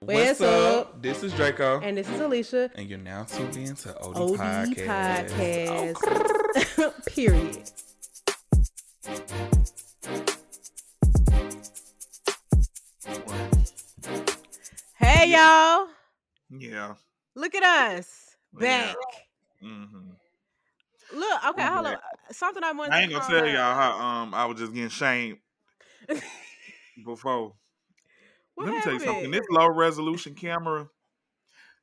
[0.00, 1.00] What's, up?
[1.02, 1.80] This is Draco.
[1.80, 2.70] And this is Alicia.
[2.74, 5.30] And you're now tuned in to OD, OD Podcast.
[5.96, 7.06] Podcast.
[7.06, 7.70] Period.
[14.98, 15.88] Hey y'all.
[16.50, 16.94] Yeah.
[17.34, 17.62] Look at
[17.96, 18.36] us.
[18.60, 18.86] Yeah.
[18.86, 18.96] Back.
[19.62, 19.84] hmm
[21.14, 21.96] Look, okay, hold on.
[22.32, 23.46] Something I wanted I ain't gonna tell out.
[23.48, 25.38] y'all how um I was just getting shamed
[27.04, 27.54] before.
[28.56, 29.30] What Let me tell you something.
[29.30, 30.88] This low resolution camera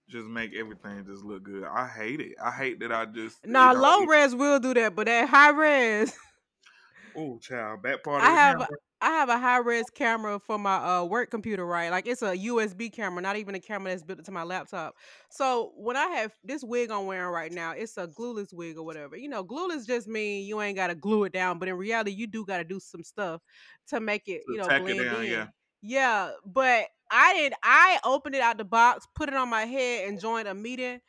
[0.09, 1.63] just make everything just look good.
[1.63, 2.33] I hate it.
[2.43, 5.29] I hate that I just Nah, you know, low res will do that, but that
[5.29, 6.13] high res,
[7.15, 8.67] Oh, child, that part I have camera.
[9.01, 11.89] I have a high res camera for my uh, work computer, right?
[11.91, 14.95] Like it's a USB camera, not even a camera that's built into my laptop.
[15.29, 18.83] So when I have this wig I'm wearing right now, it's a glueless wig or
[18.83, 19.17] whatever.
[19.17, 22.27] You know, glueless just mean you ain't gotta glue it down, but in reality, you
[22.27, 23.41] do gotta do some stuff
[23.87, 25.31] to make it, you know, tack it blend down, in.
[25.31, 25.47] yeah.
[25.83, 27.53] Yeah, but I did.
[27.61, 31.01] I opened it out the box, put it on my head, and joined a meeting.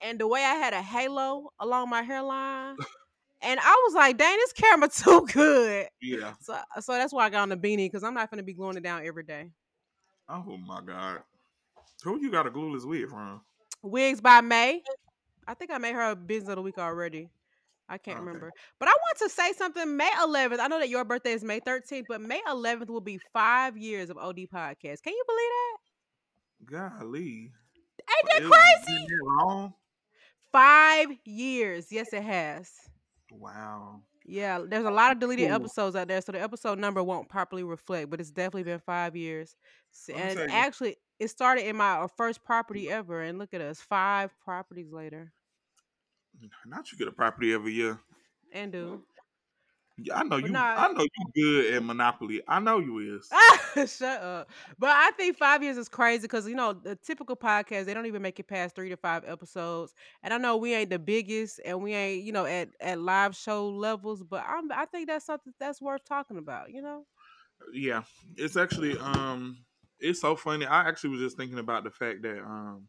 [0.00, 2.76] And the way I had a halo along my hairline,
[3.42, 6.34] and I was like, "Dang, this camera too good." Yeah.
[6.40, 8.76] So, so that's why I got on the beanie because I'm not gonna be gluing
[8.76, 9.50] it down every day.
[10.28, 11.22] Oh my god.
[12.04, 13.40] Who you got a glueless wig from?
[13.82, 14.82] Wigs by May.
[15.46, 17.28] I think I made her a business of the week already.
[17.90, 18.24] I can't Okay.
[18.26, 18.52] remember.
[18.78, 19.96] But I want to say something.
[19.96, 20.60] May 11th.
[20.60, 24.08] I know that your birthday is May 13th, but May 11th will be five years
[24.10, 25.02] of OD podcast.
[25.02, 27.00] Can you believe that?
[27.00, 27.52] Golly.
[28.08, 29.06] Ain't that crazy?
[29.08, 29.72] that?
[30.52, 31.86] Five years.
[31.90, 32.70] Yes, it has.
[33.32, 34.02] Wow.
[34.24, 35.56] Yeah, there's a lot of deleted Cool.
[35.56, 39.16] episodes out there, so the episode number won't properly reflect, but it's definitely been five
[39.16, 39.56] years.
[39.92, 43.54] S- Let me And actually, it started in my uh, first property ever, and look
[43.54, 45.32] at us, five properties later.
[46.66, 47.98] Not you get a property every year.
[48.52, 49.02] And do
[49.98, 50.48] Yeah, I know you.
[50.48, 50.74] nah.
[50.76, 52.42] I know you good at Monopoly.
[52.48, 53.28] I know you is.
[53.90, 54.50] shut up.
[54.78, 58.06] But I think five years is crazy because you know the typical podcast they don't
[58.06, 59.94] even make it past three to five episodes.
[60.22, 63.36] And I know we ain't the biggest, and we ain't you know at at live
[63.36, 66.72] show levels, but I'm I think that's something that's worth talking about.
[66.72, 67.04] You know.
[67.72, 68.02] Yeah,
[68.36, 69.58] it's actually um,
[69.98, 70.66] it's so funny.
[70.66, 72.88] I actually was just thinking about the fact that um,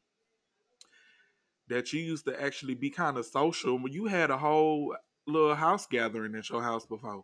[1.71, 3.79] that you used to actually be kind of social.
[3.79, 4.95] When you had a whole
[5.25, 7.23] little house gathering at your house before.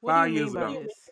[0.00, 0.82] What Five years ago.
[0.82, 1.10] this?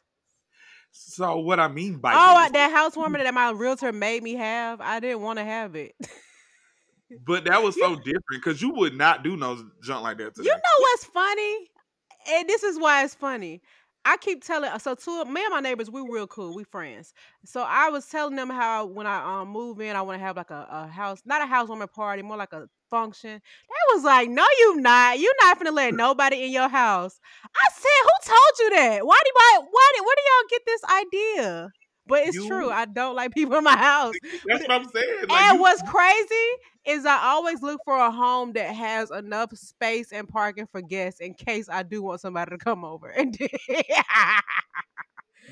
[0.91, 4.35] So what I mean by Oh, I, this- that housewarming that my realtor made me
[4.35, 5.95] have, I didn't want to have it.
[7.27, 10.35] but that was so different because you would not do no junk like that.
[10.35, 10.47] Today.
[10.47, 11.71] You know what's funny?
[12.31, 13.63] And this is why it's funny.
[14.09, 17.13] I keep telling so two of me and my neighbors, we real cool, we friends.
[17.45, 20.37] So I was telling them how when I um move in, I want to have
[20.37, 23.33] like a, a house, not a housewarming party, more like a function.
[23.35, 25.19] They was like, "No, you not.
[25.19, 29.07] You're not finna let nobody in your house." I said, "Who told you that?
[29.07, 31.69] Why do why why did where do y'all get this idea?"
[32.09, 32.71] But it's You- true.
[32.71, 34.15] I don't like people in my house.
[34.47, 35.25] That's what I'm saying.
[35.29, 36.49] Like, and you- what's crazy
[36.87, 41.21] is I always look for a home that has enough space and parking for guests
[41.21, 43.09] in case I do want somebody to come over.
[43.09, 43.37] And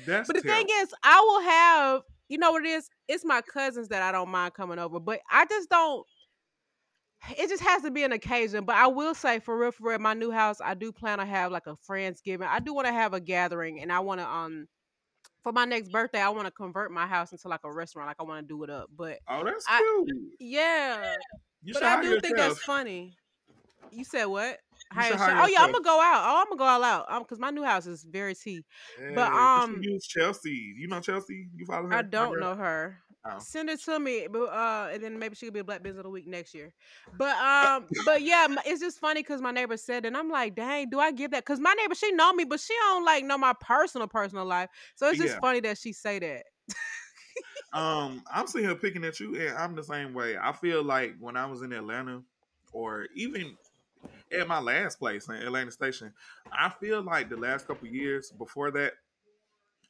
[0.05, 0.41] that's but the terrible.
[0.41, 2.89] thing is, I will have you know what it is.
[3.07, 6.05] It's my cousins that I don't mind coming over, but I just don't.
[7.37, 8.65] It just has to be an occasion.
[8.65, 11.25] But I will say, for real, for real, my new house, I do plan to
[11.25, 12.47] have like a friendsgiving.
[12.47, 14.67] I do want to have a gathering, and I want to um.
[15.43, 18.07] For my next birthday, I want to convert my house into like a restaurant.
[18.07, 18.89] Like I want to do it up.
[18.95, 20.17] But oh, that's I- cute.
[20.39, 21.15] yeah,
[21.63, 23.15] You but I do think that's funny.
[23.91, 24.57] You said what?
[24.93, 25.43] You Hire hire.
[25.43, 26.23] Oh yeah, I'm gonna go out.
[26.25, 27.05] Oh, I'm gonna go all out.
[27.09, 28.65] Um, cause my new house is very tea.
[29.15, 30.73] But, Yeah, should um, use Chelsea.
[30.77, 31.47] You know Chelsea?
[31.55, 31.93] You follow her?
[31.93, 32.97] I don't know her.
[33.29, 33.39] Oh.
[33.39, 35.99] Send it to me, but uh, and then maybe she could be a Black Business
[35.99, 36.73] of the Week next year.
[37.17, 40.89] But um, but yeah, it's just funny because my neighbor said, and I'm like, dang,
[40.89, 41.45] do I give that?
[41.45, 44.69] Because my neighbor, she know me, but she don't like know my personal personal life.
[44.95, 45.39] So it's just Yeah.
[45.39, 46.43] funny that she say that.
[47.73, 50.37] Um, I'm sitting here picking at you, and I'm the same way.
[50.37, 52.23] I feel like when I was in Atlanta,
[52.71, 53.57] or even
[54.31, 56.13] at my last place in Atlanta Station,
[56.51, 58.93] I feel like the last couple years before that,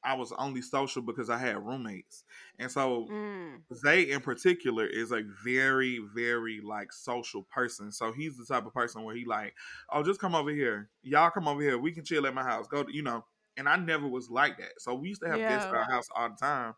[0.08, 2.24] I was only social because I had roommates,
[2.60, 3.64] and so Mm.
[3.74, 7.92] Zay in particular is a very, very like social person.
[7.92, 9.56] So he's the type of person where he like,
[9.92, 10.90] oh, just come over here.
[11.04, 11.78] Y'all come over here.
[11.78, 12.68] We can chill at my house.
[12.68, 13.26] Go to, you know.
[13.58, 14.80] And I never was like that.
[14.80, 16.76] So we used to have guests at our house all the time,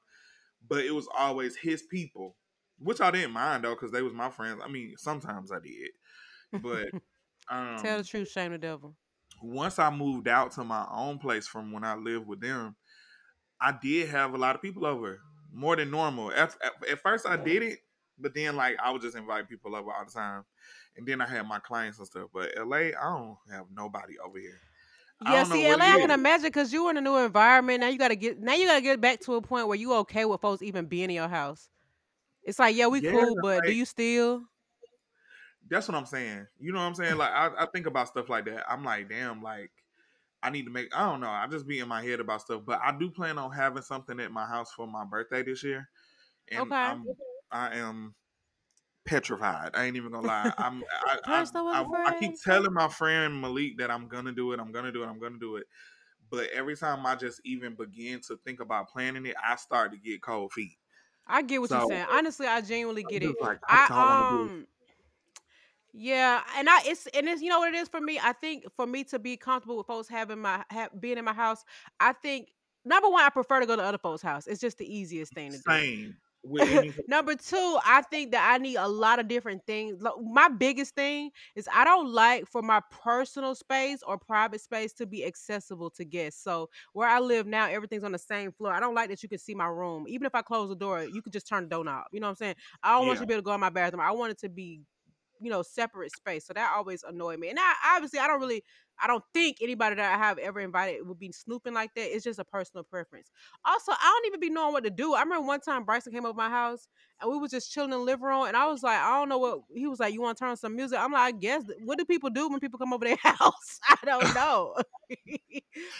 [0.67, 2.35] but it was always his people,
[2.79, 4.61] which I didn't mind though, because they was my friends.
[4.63, 5.91] I mean, sometimes I did,
[6.53, 6.89] but
[7.49, 8.95] um, Tell the truth, shame the devil.
[9.41, 12.75] once I moved out to my own place from when I lived with them,
[13.61, 15.21] I did have a lot of people over,
[15.51, 16.31] more than normal.
[16.31, 17.79] At, at, at first, I did it,
[18.17, 20.45] but then like I would just invite people over all the time,
[20.95, 22.29] and then I had my clients and stuff.
[22.33, 24.59] But LA, I don't have nobody over here.
[25.21, 27.81] Yeah, see, LA, I can imagine because you were in a new environment.
[27.81, 30.23] Now you gotta get now you gotta get back to a point where you okay
[30.25, 31.69] with folks even being in your house.
[32.43, 34.43] It's like, yeah, we Yeah, cool, but do you still?
[35.69, 36.47] that's what I'm saying.
[36.59, 37.17] You know what I'm saying?
[37.17, 38.69] Like I, I think about stuff like that.
[38.71, 39.71] I'm like, damn, like
[40.41, 40.95] I need to make.
[40.95, 41.29] I don't know.
[41.29, 44.19] I just be in my head about stuff, but I do plan on having something
[44.19, 45.89] at my house for my birthday this year,
[46.51, 46.75] and Okay.
[46.75, 47.05] I'm
[47.51, 48.15] I am
[49.05, 49.71] petrified.
[49.73, 50.53] I ain't even gonna lie.
[50.57, 51.45] I'm I I,
[51.81, 54.59] I I, keep telling my friend Malik that I'm gonna do it.
[54.59, 55.07] I'm gonna do it.
[55.07, 55.67] I'm gonna do it.
[56.29, 59.97] But every time I just even begin to think about planning it, I start to
[59.97, 60.77] get cold feet.
[61.27, 62.07] I get what you're saying.
[62.09, 63.35] Honestly, I genuinely get it.
[63.39, 64.51] like I I to do it.
[64.51, 64.67] um
[65.93, 68.19] yeah, and I it's and it's you know what it is for me.
[68.21, 71.33] I think for me to be comfortable with folks having my ha- being in my
[71.33, 71.63] house,
[71.99, 72.49] I think
[72.85, 74.47] number one, I prefer to go to other folks' house.
[74.47, 75.63] It's just the easiest thing to do.
[75.71, 76.17] Same.
[77.07, 80.01] Number two, I think that I need a lot of different things.
[80.21, 85.05] My biggest thing is I don't like for my personal space or private space to
[85.05, 86.43] be accessible to guests.
[86.43, 88.73] So where I live now, everything's on the same floor.
[88.73, 90.05] I don't like that you can see my room.
[90.07, 92.05] Even if I close the door, you can just turn the door knob.
[92.11, 92.55] You know what I'm saying?
[92.83, 94.01] I don't want you to be able to go in my bathroom.
[94.01, 94.81] I want it to be,
[95.41, 96.45] you know, separate space.
[96.45, 97.49] So that always annoyed me.
[97.49, 98.63] And I obviously I don't really
[99.01, 102.13] I don't think anybody that I have ever invited would be snooping like that.
[102.13, 103.31] It's just a personal preference.
[103.63, 105.13] Also, I don't even be knowing what to do.
[105.13, 106.87] I remember one time Bryson came over my house
[107.21, 109.29] and we was just chilling in the living room, and I was like, I don't
[109.29, 110.13] know what he was like.
[110.13, 110.99] You want to turn on some music?
[110.99, 111.63] I'm like, I guess.
[111.83, 113.79] What do people do when people come over their house?
[113.87, 114.75] I don't know.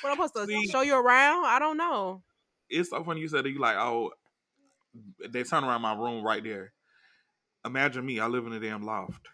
[0.02, 1.46] what I'm supposed to See- show you around?
[1.46, 2.24] I don't know.
[2.70, 4.12] It's so funny you said that you like, oh,
[5.28, 6.74] they turn around my room right there.
[7.66, 8.20] Imagine me.
[8.20, 9.28] I live in a damn loft.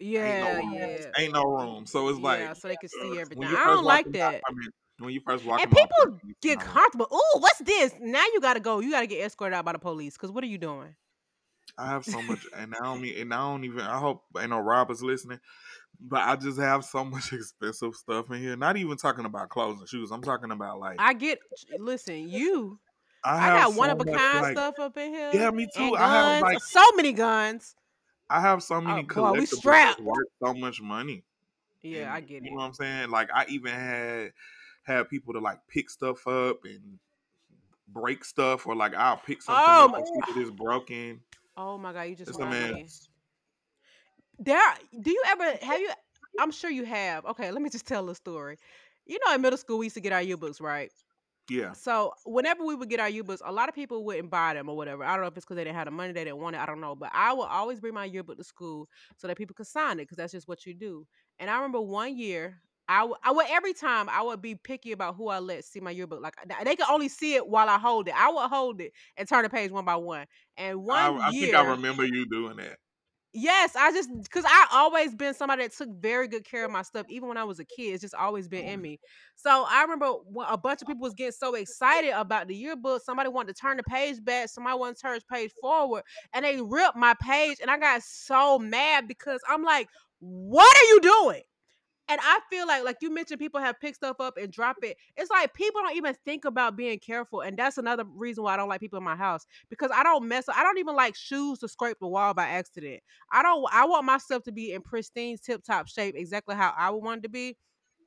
[0.00, 0.74] Yeah, room.
[0.74, 1.10] yeah.
[1.18, 3.44] Ain't no room, so it's like yeah, so they can see everything.
[3.44, 4.38] I don't like in my that.
[4.38, 7.08] apartment- when you first walk And people Get comfortable.
[7.12, 7.94] Ooh, what's this?
[8.00, 8.80] Now you gotta go.
[8.80, 10.16] You gotta get escorted out by the police.
[10.16, 10.94] Cause what are you doing?
[11.78, 13.80] I have so much, and I don't mean, and I don't even.
[13.80, 15.40] I hope ain't no robbers listening,
[16.00, 18.56] but I just have so much expensive stuff in here.
[18.56, 20.10] Not even talking about clothes and shoes.
[20.10, 21.38] I'm talking about like I get.
[21.78, 22.78] Listen, you.
[23.24, 25.30] I, I, got one so of a kind like, stuff up in here.
[25.32, 25.94] Yeah, me too.
[25.96, 27.76] I have like so many guns.
[28.28, 30.00] I have so oh, many Oh, boy, we collectibles strapped.
[30.00, 31.24] worth so much money.
[31.82, 32.44] Yeah, And I get it.
[32.44, 33.10] You know what I'm saying?
[33.10, 34.32] Like I even had
[34.84, 36.98] had people to like pick stuff up and
[37.88, 41.20] break stuff, or like I'll pick something Oh, up my- and see it's broken.
[41.56, 42.88] Oh my god, you just It's a reminded me.
[44.38, 44.58] There,
[45.00, 45.90] do you ever have you?
[46.40, 47.26] I'm sure you have.
[47.26, 48.56] Okay, let me just tell a story.
[49.06, 50.90] You know, in middle school, we used to get our yearbooks, right?
[51.48, 54.68] Yeah, So whenever we would get our yearbooks, a lot of people wouldn't buy them
[54.68, 55.04] or whatever.
[55.04, 56.58] I don't know if it's because they didn't have the money, they didn't want it.
[56.60, 56.94] I don't know.
[56.94, 60.02] But I would always bring my yearbook to school so that people could sign it
[60.02, 61.06] because that's just what you do.
[61.38, 65.28] And I remember one year, I would, every time I would be picky about who
[65.28, 66.20] I let see my yearbook.
[66.20, 66.34] Like
[66.64, 68.14] they could only see it while I hold it.
[68.14, 70.26] I would hold it and turn the page one by one.
[70.58, 72.78] And I, one I year, think I remember you doing that.
[73.34, 76.82] Yes, I just because I always been somebody that took very good care of my
[76.82, 77.94] stuff, even when I was a kid.
[77.94, 78.82] It's just always been in mm-hmm.
[78.82, 79.00] me.
[79.36, 83.02] So I remember when a bunch of people was getting so excited about the yearbook.
[83.02, 86.02] Somebody wanted to turn the page back, somebody wanted to turn the page forward,
[86.34, 89.88] and they ripped my page, and I got so mad because I'm like,
[90.20, 91.42] "What are you doing?"
[92.08, 94.96] And I feel like, like you mentioned, people have picked stuff up and drop it.
[95.16, 98.56] It's like people don't even think about being careful, and that's another reason why I
[98.56, 100.48] don't like people in my house because I don't mess.
[100.48, 100.56] up.
[100.58, 103.02] I don't even like shoes to scrape the wall by accident.
[103.32, 103.64] I don't.
[103.72, 107.02] I want my stuff to be in pristine, tip top shape, exactly how I would
[107.02, 107.56] want it to be.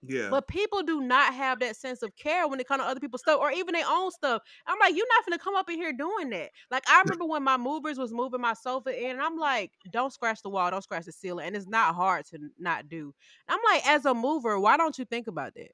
[0.07, 2.99] Yeah, But people do not have that sense of care when it comes to other
[2.99, 4.41] people's stuff or even their own stuff.
[4.65, 6.51] I'm like, you're not gonna come up in here doing that.
[6.71, 10.11] Like I remember when my movers was moving my sofa in, and I'm like, don't
[10.13, 13.13] scratch the wall, don't scratch the ceiling, and it's not hard to not do.
[13.47, 15.71] I'm like, as a mover, why don't you think about that?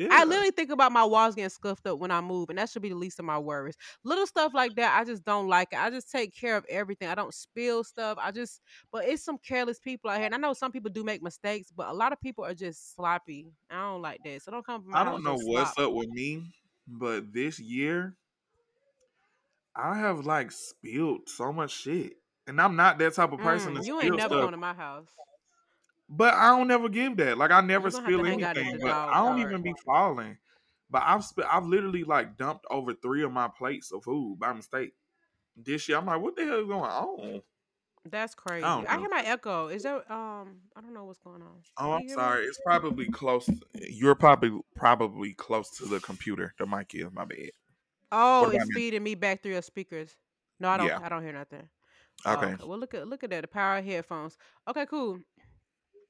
[0.00, 0.08] Yeah.
[0.10, 2.82] I literally think about my walls getting scuffed up when I move, and that should
[2.82, 3.76] be the least of my worries.
[4.04, 5.78] Little stuff like that, I just don't like it.
[5.78, 7.08] I just take care of everything.
[7.08, 8.16] I don't spill stuff.
[8.20, 11.04] I just, but it's some careless people out here, and I know some people do
[11.04, 13.52] make mistakes, but a lot of people are just sloppy.
[13.70, 15.88] I don't like that, so don't come from my I don't know what's slop.
[15.88, 16.42] up with me,
[16.88, 18.16] but this year
[19.76, 22.14] I have like spilled so much shit.
[22.46, 24.40] And I'm not that type of person Mm, you ain't never stuff.
[24.40, 25.06] going to my house.
[26.10, 27.38] But I don't never give that.
[27.38, 28.80] Like I never You're gonna have spill to hang out at anything.
[28.82, 30.36] But I don't even be falling.
[30.90, 34.52] But I've sp- I've literally like dumped over three of my plates of food by
[34.52, 34.92] mistake.
[35.56, 37.42] This year, I'm like, what the hell is going on?
[38.04, 38.62] That's crazy.
[38.62, 39.68] don't I, hear my echo.
[39.68, 41.62] Is that Um, I don't know what's going on.
[41.78, 42.14] Oh, I'm hear me?
[42.14, 42.44] sorry.
[42.46, 43.48] It's probably close.
[43.74, 46.54] You're probably probably close to the computer.
[46.58, 47.50] The mic is my bad.
[48.10, 48.74] Oh, it's me?
[48.74, 50.16] feeding me back through your speakers.
[50.58, 50.88] No, I don't.
[50.88, 51.00] Yeah.
[51.02, 51.68] I don't hear nothing.
[52.26, 52.54] Oh, Okay.
[52.64, 53.42] Well, look at look at that.
[53.42, 54.36] The power headphones.
[54.68, 55.20] Okay, cool.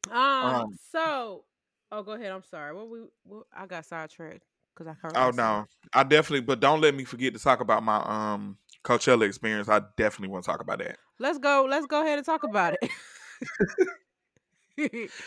[0.08, 0.16] Um.
[0.16, 0.78] Um.
[0.92, 1.44] So,
[1.92, 2.32] oh, go ahead.
[2.32, 2.74] I'm sorry.
[2.74, 3.00] What we?
[3.24, 5.16] What, I got sidetracked because I heard.
[5.16, 6.42] Oh no, I definitely.
[6.42, 9.68] But don't let me forget to talk about my um Coachella experience.
[9.68, 10.96] I definitely want to talk about that.
[11.18, 11.66] Let's go.
[11.68, 12.90] Let's go ahead and talk about it.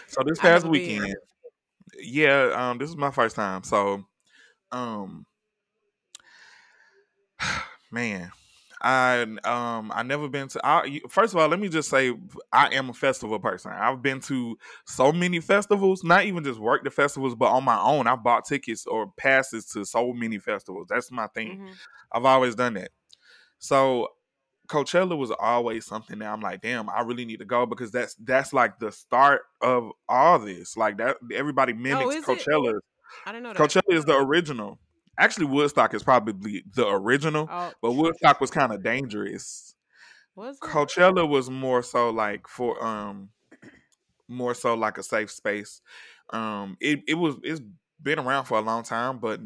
[0.07, 1.15] So this past weekend,
[1.99, 3.63] yeah, um, this is my first time.
[3.63, 4.03] So,
[4.71, 5.27] um,
[7.91, 8.31] man,
[8.83, 10.61] I um I never been to.
[10.63, 12.13] I, first of all, let me just say
[12.51, 13.71] I am a festival person.
[13.71, 17.79] I've been to so many festivals, not even just work the festivals, but on my
[17.79, 18.07] own.
[18.07, 20.87] I bought tickets or passes to so many festivals.
[20.89, 21.59] That's my thing.
[21.59, 21.73] Mhm.
[22.11, 22.91] I've always done that.
[23.59, 24.09] So
[24.67, 28.15] Coachella was always something that I'm like, damn, I really need to go because that's
[28.15, 30.75] that's like the start of all this.
[30.75, 32.47] Like that, everybody mimics Oh, is it?
[32.47, 32.79] Coachella.
[33.25, 33.61] I don't know that.
[33.61, 34.79] Coachella is the original.
[35.17, 39.75] Actually, Woodstock is probably the original, Oh, but Woodstock was kind of dangerous.
[40.35, 40.59] was?
[40.59, 43.29] Coachella was more so like for um
[44.27, 45.81] more so like a safe space.
[46.31, 47.61] Um it it was it's
[48.01, 49.39] been around for a long time, but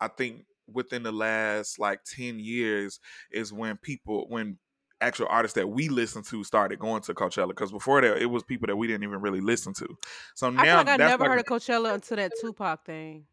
[0.00, 4.58] I think within the last like 10 years is when people when
[5.00, 8.42] actual artists that we listen to started going to Coachella because before that it was
[8.42, 9.86] people that we didn't even really listen to.
[10.34, 13.24] So I now feel like I never like, heard of Coachella until that Tupac thing.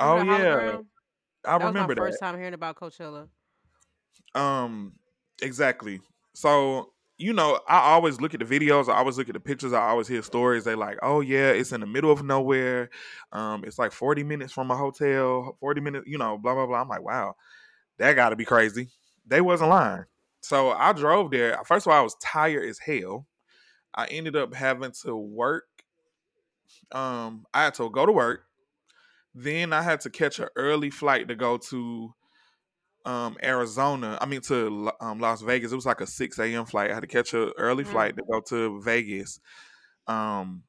[0.00, 0.78] Oh yeah?
[1.44, 2.00] I that was my remember that.
[2.00, 3.28] first time hearing about Coachella.
[4.34, 4.94] Um,
[5.42, 6.00] exactly.
[6.34, 8.88] So you know, I always look at the videos.
[8.88, 9.74] I always look at the pictures.
[9.74, 10.64] I always hear stories.
[10.64, 12.88] They like, oh yeah, it's in the middle of nowhere.
[13.32, 15.56] Um, it's like forty minutes from a hotel.
[15.60, 16.80] Forty minutes, you know, blah blah blah.
[16.80, 17.34] I'm like, wow,
[17.98, 18.88] that got to be crazy.
[19.26, 20.04] They wasn't lying.
[20.40, 21.58] So I drove there.
[21.66, 23.26] First of all, I was tired as hell.
[23.94, 25.64] I ended up having to work.
[26.90, 28.44] Um, I had to go to work.
[29.34, 32.14] Then I had to catch an early flight to go to
[33.04, 34.18] um Arizona.
[34.20, 35.72] I mean to um, Las Vegas.
[35.72, 36.66] It was like a six a.m.
[36.66, 36.90] flight.
[36.90, 37.84] I had to catch an early Mm.
[37.84, 39.40] flight to go to Vegas.
[40.06, 40.64] Um,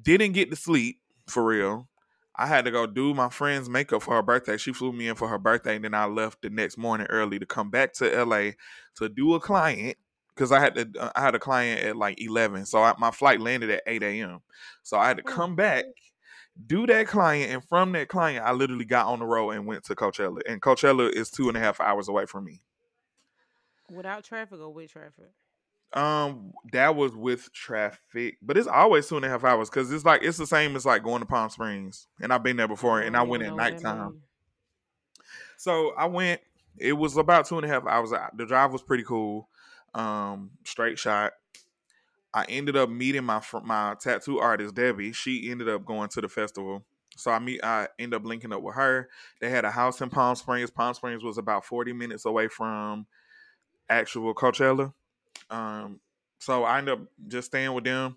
[0.00, 1.88] didn't get to sleep for real.
[2.36, 4.56] I had to go do my friend's makeup for her birthday.
[4.58, 7.38] She flew me in for her birthday, and then I left the next morning early
[7.38, 8.56] to come back to LA
[8.96, 9.98] to do a client
[10.34, 10.90] because I had to.
[11.00, 14.02] uh, I had a client at like eleven, so I, my flight landed at eight
[14.02, 14.40] a.m.
[14.82, 15.24] So I had to Mm.
[15.24, 15.84] come back,
[16.66, 19.84] do that client, and from that client, I literally got on the road and went
[19.84, 20.40] to Coachella.
[20.46, 22.60] And Coachella is two and a half hours away from me.
[23.90, 25.30] Without traffic or with traffic?
[25.94, 30.06] Um, that was with traffic, but it's always two and a half hours because it's
[30.06, 33.00] like it's the same as like going to Palm Springs, and I've been there before,
[33.00, 34.22] and I don't went at nighttime.
[35.58, 36.40] So I went.
[36.78, 38.10] It was about two and a half hours.
[38.34, 39.50] The drive was pretty cool.
[39.94, 41.32] Um, straight shot.
[42.34, 45.12] I ended up meeting my my tattoo artist Debbie.
[45.12, 46.84] She ended up going to the festival.
[47.16, 47.62] So I meet.
[47.62, 49.08] I ended up linking up with her.
[49.40, 50.70] They had a house in Palm Springs.
[50.70, 53.06] Palm Springs was about forty minutes away from
[53.88, 54.94] actual Coachella.
[55.50, 56.00] Um,
[56.38, 58.16] so I ended up just staying with them.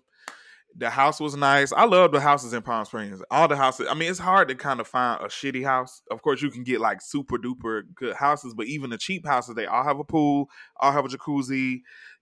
[0.78, 1.72] The house was nice.
[1.72, 3.22] I love the houses in Palm Springs.
[3.30, 3.86] All the houses.
[3.90, 6.02] I mean, it's hard to kind of find a shitty house.
[6.10, 9.54] Of course, you can get like super duper good houses, but even the cheap houses,
[9.54, 11.80] they all have a pool, all have a jacuzzi.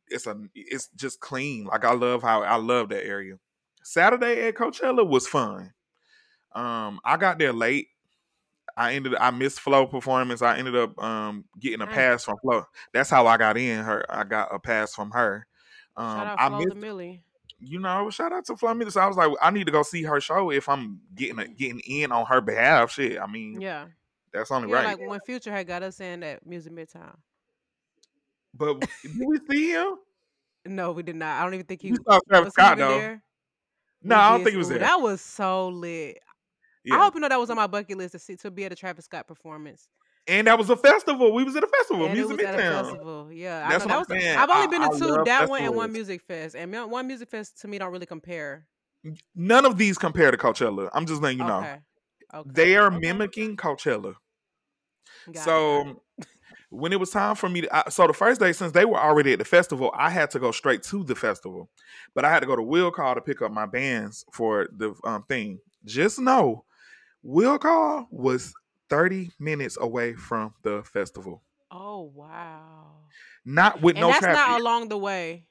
[0.09, 1.65] It's a, it's just clean.
[1.65, 3.39] Like I love how I love that area.
[3.83, 5.73] Saturday at Coachella was fun.
[6.55, 7.89] Um, I got there late.
[8.77, 9.15] I ended.
[9.17, 10.43] I missed Flo performance.
[10.43, 11.93] I ended up um getting a Mm.
[11.93, 12.65] pass from Flo.
[12.93, 13.85] That's how I got in.
[13.85, 14.05] Her.
[14.09, 15.47] I got a pass from her.
[15.97, 17.21] Um, Shout out I Flo missed Milli.
[17.61, 18.91] you know, shout out to Flamingo.
[18.91, 21.47] So I was like, I need to go see her show if I'm getting a,
[21.47, 22.91] getting in on her behalf.
[22.93, 23.87] Shit, I mean, Yeah.
[24.33, 24.99] that's only Yeah, right.
[24.99, 27.17] like when Future had got us in at Music Midtown.
[28.57, 29.95] But did we see him?
[30.67, 31.41] No, we did not.
[31.41, 32.99] I don't even think he We saw Travis was Scott though.
[32.99, 33.23] there.
[34.03, 34.79] No, We I don't think he was there.
[34.79, 36.19] That was so lit.
[36.85, 36.97] Yeah.
[36.97, 38.73] I hope you know that was on my bucket list to see to be at
[38.73, 39.89] a Travis Scott performance.
[40.27, 41.33] and that was a festival.
[41.35, 43.29] We was at a festival, and Music was at a festival.
[43.33, 43.99] Yeah, That's I know.
[43.99, 44.23] what That I'm was.
[44.25, 44.39] saying.
[44.39, 45.25] I've only I- been to two.
[45.25, 48.67] That one and one music fest, and one music fest to me don't really compare.
[49.35, 50.89] None of these compare to Coachella.
[50.95, 51.59] I'm just letting you know.
[51.59, 51.79] Okay.
[52.35, 52.51] Okay.
[52.53, 52.99] They are okay.
[52.99, 54.15] mimicking Coachella.
[55.33, 55.81] Got so
[56.19, 56.27] it.
[56.75, 58.99] When it was time for me to, I, so the first day since they were
[58.99, 61.69] already at the festival, I had to go straight to the festival,
[62.15, 64.95] but I had to go to Will Call to pick up my bands for the
[65.05, 65.61] um, thing.
[65.85, 66.65] Just know,
[67.23, 68.53] Will Call was
[68.89, 72.87] thirty minutes away from the festival, Oh wow.
[73.45, 74.47] not with And no that's traffic.
[74.47, 75.47] not along the way.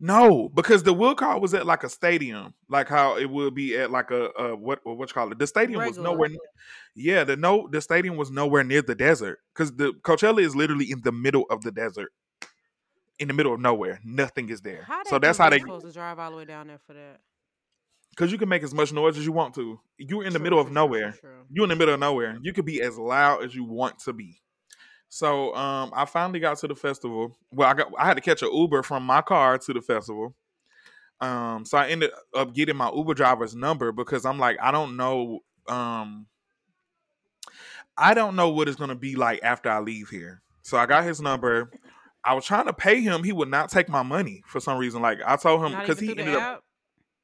[0.00, 3.76] No, because the Will Call was at like a stadium, like how it would be
[3.76, 5.38] at like a, a what what you call it.
[5.38, 6.10] The stadium was Regular.
[6.10, 6.30] nowhere.
[6.94, 10.90] Yeah, the no the stadium was nowhere near the desert because the Coachella is literally
[10.90, 12.12] in the middle of the desert,
[13.18, 14.00] in the middle of nowhere.
[14.04, 14.84] Nothing is there.
[14.86, 17.20] How so that's how they supposed to drive all the way down there for that.
[18.10, 19.78] because you can make as much noise as you want to.
[19.98, 21.12] You're in the True, middle of true, nowhere.
[21.12, 21.44] true.
[21.50, 22.38] You're in the middle of nowhere.
[22.42, 24.40] You could be as loud as you want to be.
[25.10, 27.36] So um, I finally got to the festival.
[27.50, 30.34] Well, I got I had to catch an Uber from my car to the festival.
[31.20, 34.96] Um, so I ended up getting my Uber driver's number because I'm like, I don't
[34.96, 35.40] know.
[35.68, 36.26] Um,
[37.98, 40.42] I don't know what it's gonna be like after I leave here.
[40.62, 41.72] So I got his number.
[42.24, 43.24] I was trying to pay him.
[43.24, 45.02] He would not take my money for some reason.
[45.02, 46.62] Like I told him because he ended up.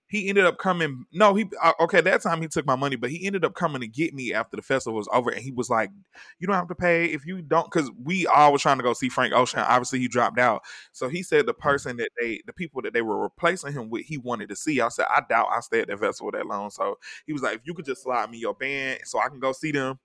[0.09, 1.05] He ended up coming.
[1.13, 2.01] No, he uh, okay.
[2.01, 4.57] That time he took my money, but he ended up coming to get me after
[4.57, 5.91] the festival was over, and he was like,
[6.39, 8.93] "You don't have to pay if you don't," because we all was trying to go
[8.93, 9.61] see Frank Ocean.
[9.61, 13.03] Obviously, he dropped out, so he said the person that they, the people that they
[13.03, 14.81] were replacing him with, he wanted to see.
[14.81, 17.57] I said, "I doubt I stay at that festival that long." So he was like,
[17.57, 19.99] "If you could just slide me your band, so I can go see them."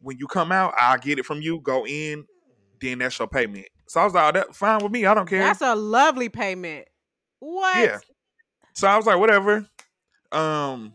[0.00, 1.60] When you come out, I'll get it from you.
[1.60, 2.26] Go in,
[2.80, 3.68] then that's your payment.
[3.86, 5.06] So I was like, oh, "That fine with me.
[5.06, 6.86] I don't care." That's a lovely payment.
[7.38, 7.76] What?
[7.76, 7.98] Yeah.
[8.74, 9.66] So I was like, whatever.
[10.30, 10.94] Um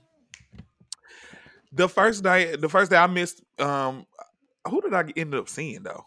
[1.71, 4.05] the first day, the first day I missed um
[4.67, 6.05] who did I end up seeing though?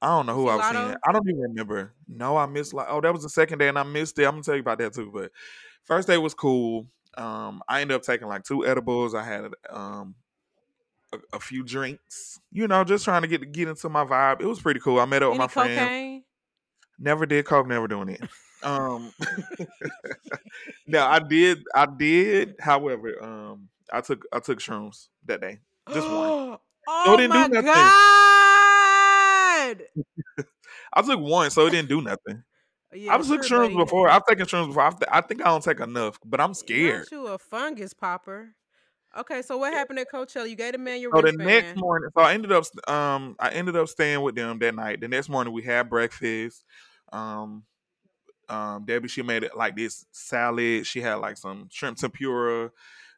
[0.00, 0.96] I don't know who I was seeing.
[1.06, 1.92] I don't even remember.
[2.08, 4.24] No, I missed like oh, that was the second day and I missed it.
[4.24, 5.10] I'm gonna tell you about that too.
[5.12, 5.30] But
[5.84, 6.86] first day was cool.
[7.16, 9.14] Um, I ended up taking like two edibles.
[9.14, 10.14] I had um
[11.12, 14.40] a, a few drinks, you know, just trying to get get into my vibe.
[14.40, 14.98] It was pretty cool.
[14.98, 16.22] I met up with Any my friend.
[16.98, 18.22] Never did coke, never doing it.
[18.62, 19.12] Um
[20.86, 25.58] now I did I did, however, um I took I took shrooms that day.
[25.92, 26.58] Just one.
[26.88, 27.72] oh didn't do my nothing.
[27.72, 27.82] god!
[30.94, 32.42] I took one, so it didn't do nothing.
[32.94, 34.08] Yeah, I've took shrooms before.
[34.08, 34.82] I've taken shrooms before.
[34.82, 37.08] I've, I think I don't take enough, but I'm scared.
[37.10, 38.54] You a fungus popper.
[39.16, 40.48] Okay, so what happened at Coachella?
[40.48, 43.50] You gave the man your So the next morning, so I ended up um I
[43.50, 45.00] ended up staying with them that night.
[45.00, 46.64] The next morning we had breakfast.
[47.12, 47.64] Um
[48.48, 50.86] um Debbie she made it like this salad.
[50.86, 52.70] She had like some shrimp tempura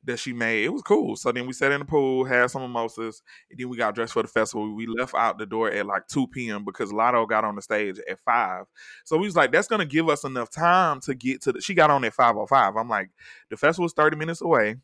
[0.04, 0.64] that she made.
[0.64, 1.16] It was cool.
[1.16, 4.12] So then we sat in the pool, had some mimosas, and then we got dressed
[4.12, 4.74] for the festival.
[4.74, 6.64] We left out the door at like 2 p.m.
[6.64, 8.66] because Latto got on the stage at five.
[9.04, 11.74] So we was like, that's gonna give us enough time to get to the she
[11.74, 12.76] got on at 505.
[12.76, 13.10] I'm like,
[13.50, 14.76] the festival's 30 minutes away.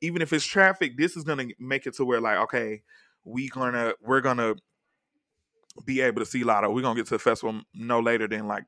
[0.00, 2.82] Even if it's traffic, this is gonna make it to where like, okay,
[3.24, 4.54] we gonna we're gonna
[5.84, 6.72] be able to see Latto.
[6.72, 8.64] We're gonna get to the festival no later than like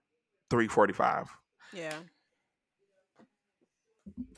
[0.51, 1.29] 345.
[1.73, 1.95] Yeah.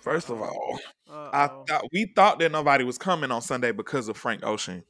[0.00, 0.78] First of all,
[1.10, 1.64] I Uh-oh.
[1.68, 4.84] thought we thought that nobody was coming on Sunday because of Frank Ocean.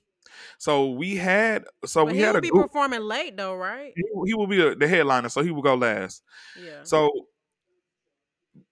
[0.58, 2.64] So we had so but we had a be group.
[2.66, 3.92] performing late though, right?
[3.94, 6.22] He, he will be a, the headliner, so he will go last.
[6.60, 6.80] Yeah.
[6.82, 7.10] So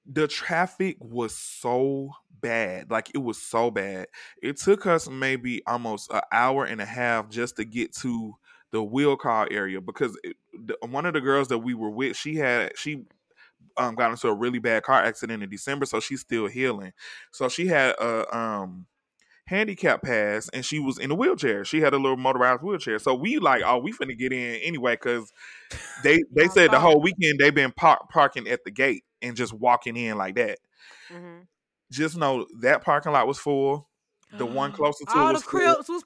[0.06, 2.10] the traffic was so
[2.40, 2.90] bad.
[2.90, 4.08] Like it was so bad.
[4.42, 8.34] It took us maybe almost an hour and a half just to get to
[8.72, 12.16] the Will Call area because it, the, one of the girls that we were with,
[12.16, 13.04] she had she
[13.76, 16.92] um, got into a really bad car accident in December, so she's still healing.
[17.32, 18.86] So she had a um
[19.46, 21.64] handicap pass and she was in a wheelchair.
[21.64, 23.00] She had a little motorized wheelchair.
[23.00, 25.32] So we like, oh, we finna get in anyway because
[26.04, 29.52] they they said the whole weekend they've been par- parking at the gate and just
[29.52, 30.58] walking in like that.
[31.12, 31.46] Mhm.
[31.90, 33.88] Just know that parking lot was full.
[34.38, 36.04] The one closer to all it was the cribs was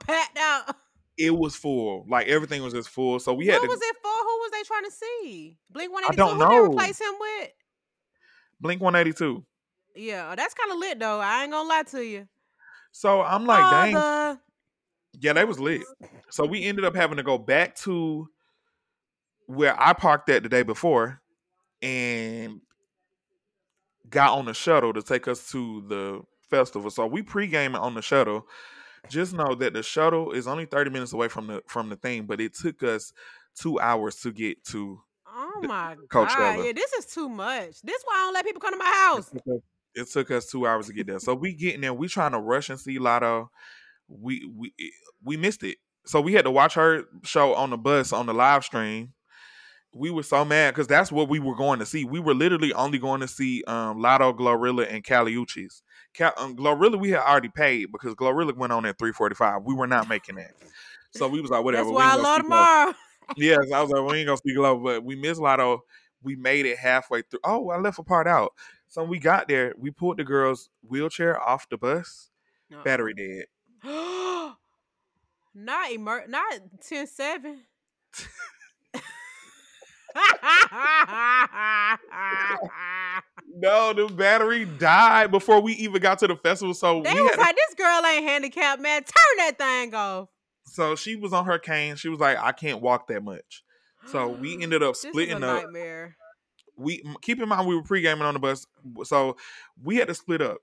[0.00, 0.76] packed out.
[1.18, 2.06] It was full.
[2.08, 3.20] Like everything was just full.
[3.20, 4.08] So we had what to was it for?
[4.08, 5.58] Who was they trying to see?
[5.70, 6.16] Blink One Eighty Two.
[6.16, 6.64] don't Who they know.
[6.66, 7.50] replace him with?
[8.62, 9.44] blink 182.
[9.94, 11.20] Yeah, that's kind of lit though.
[11.20, 12.28] I ain't gonna lie to you.
[12.92, 13.94] So I'm like, dang.
[13.94, 14.40] Father.
[15.20, 15.82] Yeah, they was lit.
[16.30, 18.28] So we ended up having to go back to
[19.46, 21.20] where I parked at the day before
[21.82, 22.60] and
[24.08, 26.90] got on the shuttle to take us to the festival.
[26.90, 28.46] So we pre-gaming on the shuttle.
[29.08, 32.24] Just know that the shuttle is only 30 minutes away from the from the thing,
[32.26, 33.12] but it took us
[33.58, 35.00] two hours to get to
[35.34, 36.56] Oh my Coachella.
[36.56, 36.64] god!
[36.66, 37.80] Yeah, this is too much.
[37.82, 39.28] This why I don't let people come to my house.
[39.32, 39.62] it took us-
[39.94, 41.18] it took us two hours to get there.
[41.18, 43.48] So we getting there, we trying to rush and see Latto.
[44.08, 44.72] We we
[45.22, 45.78] we missed it.
[46.06, 49.12] So we had to watch her show on the bus on the live stream.
[49.94, 52.04] We were so mad because that's what we were going to see.
[52.06, 55.82] We were literally only going to see um, Latto, Glorilla, and Kali Uchis.
[56.14, 59.62] Cal- um, Glorilla we had already paid because Glorilla went on at three forty five.
[59.64, 60.52] We were not making that.
[61.10, 61.84] So we was like, whatever.
[61.84, 62.94] That's we why I love tomorrow.
[63.34, 65.80] Yes, I was like, we ain't gonna speak low, but we missed Latto.
[66.22, 67.40] We made it halfway through.
[67.44, 68.52] Oh, I left a part out.
[68.88, 72.28] So when we got there, we pulled the girl's wheelchair off the bus.
[72.84, 73.46] Battery dead.
[75.54, 77.60] not emer- not 10 7.
[83.54, 86.74] No, the battery died before we even got to the festival.
[86.74, 89.02] So they we was like, this girl ain't handicapped, man.
[89.02, 90.28] Turn that thing off.
[90.64, 91.96] so she was on her cane.
[91.96, 93.62] She was like, I can't walk that much.
[94.06, 95.62] So we ended up This is a splitting up.
[95.64, 96.16] nightmare.
[96.76, 98.66] we keep in mind we were pre gaming on the bus,
[99.04, 99.36] so
[99.82, 100.58] we had to split up.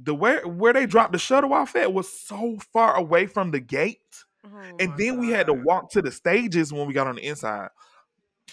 [0.00, 3.60] The where where they dropped the shuttle off at was so far away from the
[3.60, 3.98] gate,
[4.44, 4.48] Oh
[4.80, 7.68] and then we had to walk to the stages when we got on the inside.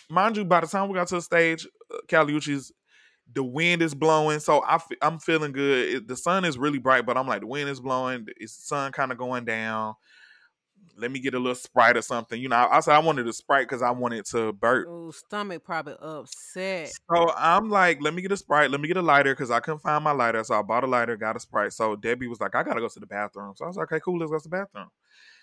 [0.09, 2.71] Mind you, by the time we got to the stage, uh, Kali Uchis,
[3.33, 5.89] the wind is blowing, so I fe- I'm feeling good.
[5.95, 8.27] It- the sun is really bright, but I'm like the wind is blowing.
[8.37, 9.95] It's the sun kind of going down.
[10.97, 12.39] let me get a little sprite or something.
[12.39, 14.87] You know, I, I said I wanted a sprite because I wanted to burp.
[14.89, 16.89] Oh, stomach probably upset.
[17.09, 19.59] So I'm like, let me get a sprite, let me get a lighter because I
[19.61, 20.43] couldn't find my lighter.
[20.43, 21.73] So I bought a lighter, got a sprite.
[21.73, 23.53] So Debbie was like, I gotta go to the bathroom.
[23.55, 24.89] So I was like, okay, cool, let's go to the bathroom.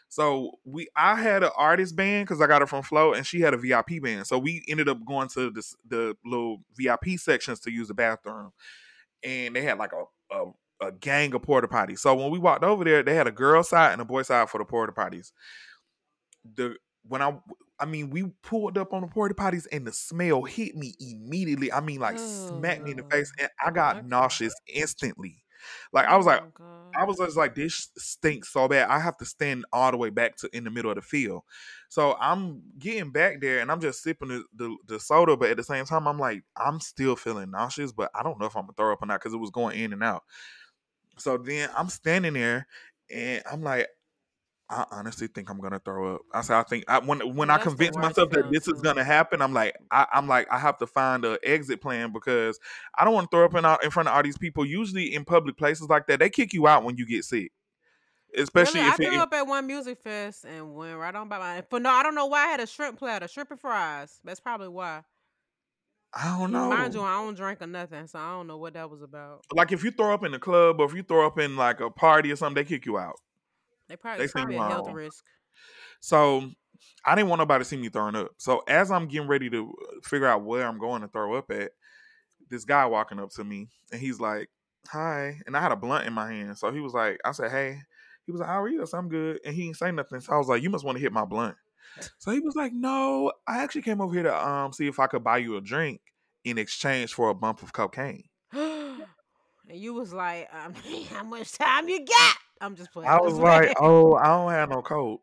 [0.08, 3.40] So we, I had an artist band because I got it from Flo, and she
[3.40, 4.26] had a VIP band.
[4.26, 8.52] So we ended up going to the the little VIP sections to use the bathroom,
[9.22, 11.98] and they had like a, a a gang of porta potties.
[11.98, 14.48] So when we walked over there, they had a girl side and a boy side
[14.48, 15.32] for the porta potties.
[16.54, 17.38] The when I
[17.80, 21.72] I mean, we pulled up on the porta potties and the smell hit me immediately.
[21.72, 25.44] I mean, like smacked me in the face, oh, and I got nauseous instantly.
[25.92, 28.88] Like I was like, Oh, I was just like, this stinks so bad.
[28.88, 31.42] I have to stand all the way back to in the middle of the field.
[31.88, 35.56] So I'm getting back there and I'm just sipping the, the, the soda, but at
[35.56, 38.62] the same time, I'm like, I'm still feeling nauseous, but I don't know if I'm
[38.62, 40.24] gonna throw up or not because it was going in and out.
[41.18, 42.66] So then I'm standing there
[43.10, 43.88] and I'm like,
[44.70, 46.20] I honestly think I'm gonna throw up.
[46.32, 49.04] I said, I think I, when when Yeah, I convince myself that this is gonna
[49.04, 52.60] happen, I'm like, I, I'm like, I have to find a exit plan because
[52.96, 54.66] I don't want to throw up in, in front of all these people.
[54.66, 57.50] Usually in public places like that, they kick you out when you get sick,
[58.36, 61.28] especially really, I if it, threw up at one music fest and went right on
[61.30, 61.62] by my.
[61.70, 64.20] For no, I don't know why I had a shrimp platter, shrimp and fries.
[64.22, 65.02] That's probably why.
[66.12, 66.68] I don't know.
[66.70, 69.44] Mind you, I don't drink or nothing, so I don't know what that was about.
[69.54, 71.80] like if you throw up in the club or if you throw up in like
[71.80, 73.16] a party or something, they kick you out.
[73.88, 75.24] They probably They probably a health risk.
[76.00, 76.50] So
[77.04, 78.32] I didn't want nobody to see me throwing up.
[78.38, 81.50] So as I'm getting ready to uh, figure out where I'm going to throw up
[81.50, 81.72] at,
[82.50, 84.48] this guy walking up to me and he's like,
[84.88, 86.56] "Hi," and I had a blunt in my hand.
[86.58, 87.78] So he was like, "I said, hey."
[88.26, 90.20] He was like, "How are you?" I said, "I'm good," and he didn't say nothing.
[90.20, 91.56] So I was like, "You must want to hit my blunt."
[92.18, 95.06] So he was like, "No, I actually came over here to um see if I
[95.06, 96.02] could buy you a drink
[96.44, 99.06] in exchange for a bump of cocaine." and
[99.68, 100.74] you was like, um,
[101.10, 103.08] "How much time you got?" I'm just playing.
[103.08, 103.76] I was just like, playing.
[103.80, 105.20] "Oh, I don't have no coke."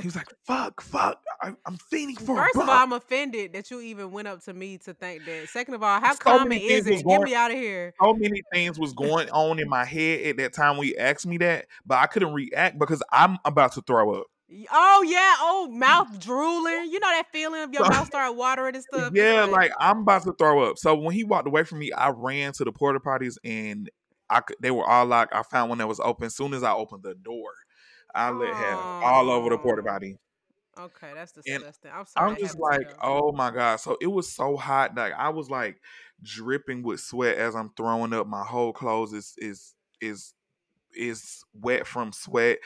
[0.00, 3.70] He was like, "Fuck, fuck, I, I'm feeding for First of all, I'm offended that
[3.70, 5.48] you even went up to me to think that.
[5.48, 7.04] Second of all, how So common is it?
[7.04, 7.92] Get me out of here.
[8.00, 11.26] so many things was going on in my head at that time when you asked
[11.26, 14.26] me that, but I couldn't react because I'm about to throw up.
[14.72, 16.90] Oh yeah, oh mouth drooling.
[16.90, 19.12] You know that feeling of your mouth start watering and stuff.
[19.14, 20.78] Yeah, like I'm about to throw up.
[20.78, 23.88] So when he walked away from me, I ran to the porta potties and
[24.30, 25.34] I could, they were all locked.
[25.34, 26.26] I found one that was open.
[26.26, 27.52] As soon as I opened the door,
[28.14, 29.92] I let have all over the porta Aw.
[29.92, 30.16] potty.
[30.78, 31.90] okay, that's and disgusting.
[31.94, 32.30] I'm sorry.
[32.30, 33.76] I'm just like, oh my god!
[33.76, 35.80] So it was so hot, like I was like
[36.22, 38.26] dripping with sweat as I'm throwing up.
[38.26, 40.34] My whole clothes is is is
[40.94, 42.58] is wet from sweat.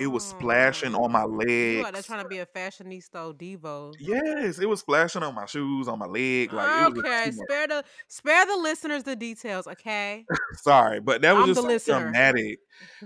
[0.00, 2.06] It was splashing on my Oh, You out there legs.
[2.06, 3.94] trying to be a fashionista divo.
[4.00, 6.54] Yes, it was splashing on my shoes, on my leg.
[6.54, 9.66] Like okay, spare the spare the listeners the details.
[9.66, 10.24] Okay.
[10.54, 12.00] Sorry, but that was I'm just listener.
[12.00, 12.60] dramatic.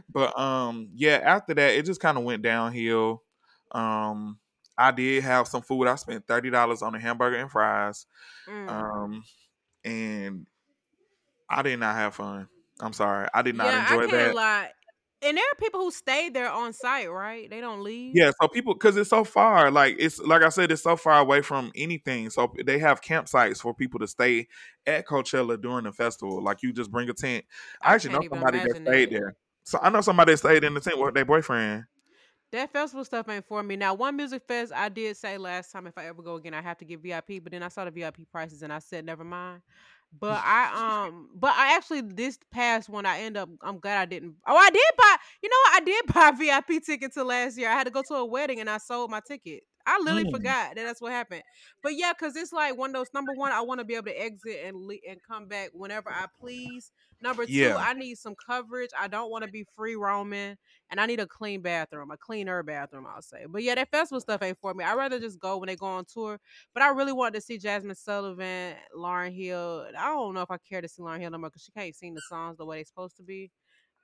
[0.09, 3.23] But um, yeah, after that, it just kind of went downhill.
[3.73, 4.39] Um,
[4.79, 5.89] I did have some food.
[5.89, 8.07] I spent thirty dollars on a hamburger and fries.
[8.49, 8.69] Mm.
[8.69, 9.25] Um,
[9.85, 10.47] and
[11.51, 12.47] I did not have fun.
[12.81, 14.35] I'm sorry, I did not yeah, enjoy I that.
[14.37, 14.71] lie.
[15.25, 17.49] And there are people who stay there on site, right?
[17.49, 18.15] They don't leave.
[18.15, 21.21] Yeah, so people because it's so far, like it's like I said, it's so far
[21.21, 22.29] away from anything.
[22.31, 24.49] So they have campsites for people to stay
[24.87, 26.43] at Coachella during the festival.
[26.43, 27.45] Like you just bring a tent.
[27.81, 29.15] I, actually know somebody that stayed that.
[29.15, 29.37] there.
[29.65, 31.85] So I know somebody that stayed in the tent with their boyfriend.
[32.53, 33.75] That festival stuff ain't for me.
[33.75, 36.63] Now, one music fest, I did say last time if I ever go again, I
[36.63, 37.43] have to get VIP.
[37.43, 39.63] But then I saw the VIP prices and I said never mind.
[40.21, 44.05] But I um, but I actually this past one I end up I'm glad I
[44.07, 44.37] didn't.
[44.47, 45.17] Oh, I did buy.
[45.43, 45.57] You know?
[45.73, 47.69] I did buy VIP ticket to last year.
[47.69, 49.65] I had to go to a wedding and I sold my ticket.
[49.87, 50.33] I literally Mm.
[50.33, 51.43] forgot that that's what happened.
[51.83, 53.13] But yeah, because it's like one of those.
[53.13, 56.11] Number one, I want to be able to exit and le- and come back whenever
[56.11, 56.91] I please.
[57.21, 57.77] Number two, Yeah.
[57.77, 58.91] I need some coverage.
[58.99, 60.57] I don't want to be free roaming
[60.91, 63.47] and I need a clean bathroom, a cleaner bathroom, I'll say.
[63.49, 64.85] But yeah, that festival stuff ain't for me.
[64.85, 66.39] I'd rather just go when they go on tour.
[66.75, 69.87] But I really wanted to see Jazmine Sullivan, Lauryn Hill.
[69.99, 71.95] I don't know if I care to see Lauryn Hill no more because she can't
[71.95, 73.51] sing the songs the way they're supposed to be.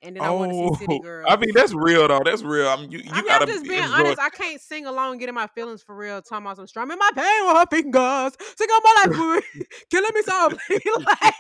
[0.03, 1.27] And then I want to see City Oh, Girls.
[1.29, 2.23] I mean that's real though.
[2.25, 2.69] That's real.
[2.69, 3.95] I mean, you, you I mean, gotta I'm just being enjoy.
[3.95, 4.19] honest.
[4.19, 6.23] I can't sing along getting my feelings for real.
[6.23, 9.45] Talking about some strumming my pain with her fingers, sing on my life
[9.91, 10.81] killing me softly.
[10.97, 11.35] like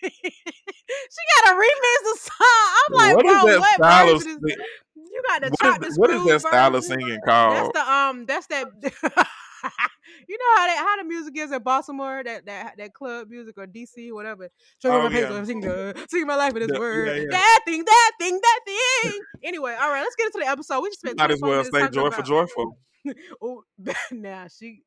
[0.00, 2.38] she got a remix the song.
[2.40, 4.56] I'm like, what is bro, that what style of version is?
[4.94, 5.96] You got to chop this.
[5.96, 7.54] what is that style of singing called?
[7.56, 8.26] That's the um.
[8.26, 9.28] That's that.
[10.28, 13.56] you know how that how the music is in Baltimore, that that that club music
[13.58, 14.48] or DC, whatever.
[14.84, 15.36] Oh, my face, yeah.
[15.36, 17.08] I'm singing, the- singing my life in this The- word.
[17.08, 17.26] yeah, yeah.
[17.30, 19.12] That thing, that thing, that thing.
[19.44, 20.80] anyway, all right, let's get into the episode.
[20.82, 22.24] We just spent Might as well say joyful, about.
[22.26, 22.78] joyful.
[23.42, 23.62] oh,
[24.12, 24.82] now she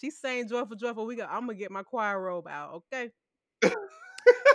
[0.00, 1.06] she's saying joyful, joyful.
[1.06, 1.30] We got.
[1.30, 2.82] I'm gonna get my choir robe out.
[2.92, 3.10] Okay.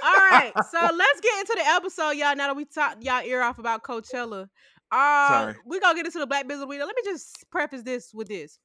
[0.04, 2.36] All right, so let's get into the episode, y'all.
[2.36, 4.48] Now that we talked y'all ear off about Coachella,
[4.92, 5.56] Uh, Sorry.
[5.66, 6.80] we gonna get into the black business week.
[6.80, 8.60] Let me just preface this with this.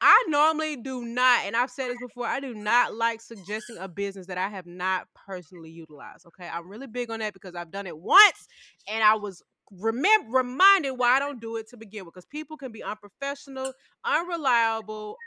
[0.00, 3.88] I normally do not, and I've said this before, I do not like suggesting a
[3.88, 6.26] business that I have not personally utilized.
[6.26, 6.46] Okay.
[6.48, 8.46] I'm really big on that because I've done it once
[8.86, 12.12] and I was remember reminded why I don't do it to begin with.
[12.14, 13.72] Because people can be unprofessional,
[14.04, 15.20] unreliable,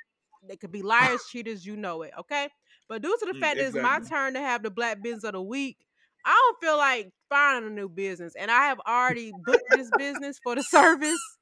[0.47, 2.11] they could be liars, cheaters, you know it.
[2.19, 2.49] Okay.
[2.87, 5.23] But due to the Mm, fact that it's my turn to have the black business
[5.23, 5.77] of the week,
[6.25, 8.35] I don't feel like finding a new business.
[8.35, 11.38] And I have already booked this business for the service.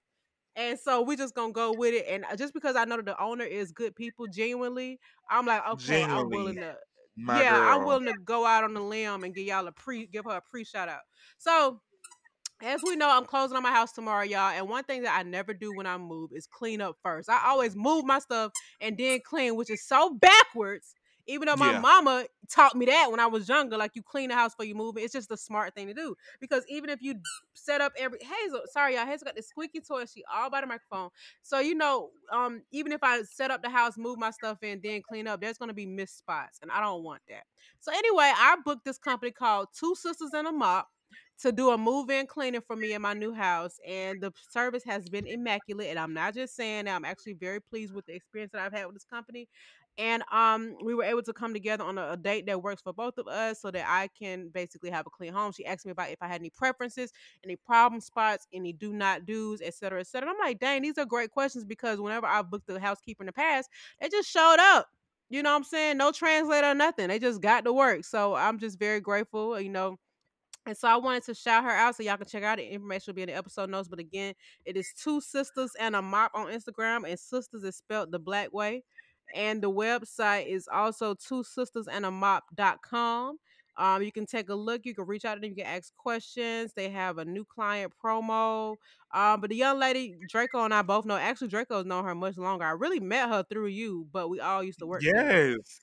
[0.57, 2.05] And so we're just gonna go with it.
[2.09, 5.65] And uh, just because I know that the owner is good people, genuinely, I'm like,
[5.69, 6.75] okay, I'm willing to,
[7.27, 10.25] yeah, I'm willing to go out on the limb and give y'all a pre, give
[10.25, 11.01] her a pre shout out.
[11.37, 11.81] So
[12.63, 14.51] as we know, I'm closing on my house tomorrow, y'all.
[14.51, 17.29] And one thing that I never do when I move is clean up first.
[17.29, 20.95] I always move my stuff and then clean, which is so backwards.
[21.27, 21.81] Even though my Yeah.
[21.81, 24.75] mama taught me that when I was younger, like you clean the house before you
[24.75, 25.01] move it.
[25.01, 26.15] It's just the smart thing to do.
[26.39, 27.15] Because even if you
[27.53, 30.05] set up every Hazel, sorry, y'all, Hazel got this squeaky toy.
[30.05, 31.09] She all by the microphone.
[31.41, 34.81] So you know, um, even if I set up the house, move my stuff in,
[34.83, 37.43] then clean up, there's gonna be missed spots, and I don't want that.
[37.79, 40.89] So anyway, I booked this company called Two Sistas and a Mop
[41.39, 45.07] to do a move-in cleaning for me in my new house, and the service has
[45.07, 45.87] been immaculate.
[45.87, 48.73] And I'm not just saying that; I'm actually very pleased with the experience that I've
[48.73, 49.47] had with this company.
[49.97, 52.93] And um, we were able to come together on a, a date that works for
[52.93, 55.51] both of us, so that I can basically have a clean home.
[55.51, 57.11] She asked me about if I had any preferences,
[57.43, 60.29] any problem spots, any do not do's, etc cetera, et cetera.
[60.29, 63.33] I'm like, dang, these are great questions because whenever I've booked a housekeeper in the
[63.33, 63.69] past,
[64.01, 64.87] they just showed up.
[65.29, 65.97] You know what I'm saying?
[65.97, 67.07] No translator, nothing.
[67.07, 68.05] They just got to work.
[68.05, 69.59] So I'm just very grateful.
[69.59, 69.97] You know,
[70.65, 73.11] and so I wanted to shout her out so y'all can check out the information
[73.11, 73.87] will be in the episode notes.
[73.87, 74.33] But again,
[74.65, 78.53] it is two sisters and a mop on Instagram, and sisters is spelled the black
[78.53, 78.83] way.
[79.35, 83.37] And the website is also two sisters and a mop.com.
[83.79, 85.95] Um, you can take a look, you can reach out to them, you can ask
[85.95, 86.73] questions.
[86.73, 88.75] They have a new client promo.
[89.13, 91.15] Um, but the young lady, Draco and I both know.
[91.15, 92.65] Actually, Draco's known her much longer.
[92.65, 95.03] I really met her through you, but we all used to work.
[95.03, 95.79] Yes.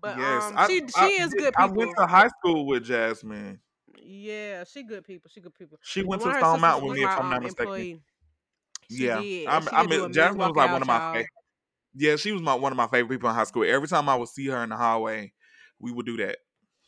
[0.00, 0.42] But Yes.
[0.44, 3.60] um, I, she I she is did- good I went to high school with Jasmine.
[4.02, 5.30] Yeah, she good people.
[5.32, 5.78] She good people.
[5.82, 7.64] She went to Stone Mountain with me, if I'm um, not mistaken.
[7.66, 8.00] employee.
[8.88, 9.46] Yeah, did.
[9.46, 11.24] I a mean, Jasmine was like one of my y'all.
[11.94, 13.64] Yeah, she was my one of my favorite people in high school.
[13.64, 15.32] Every time I would see her in the hallway,
[15.78, 16.38] we would do that,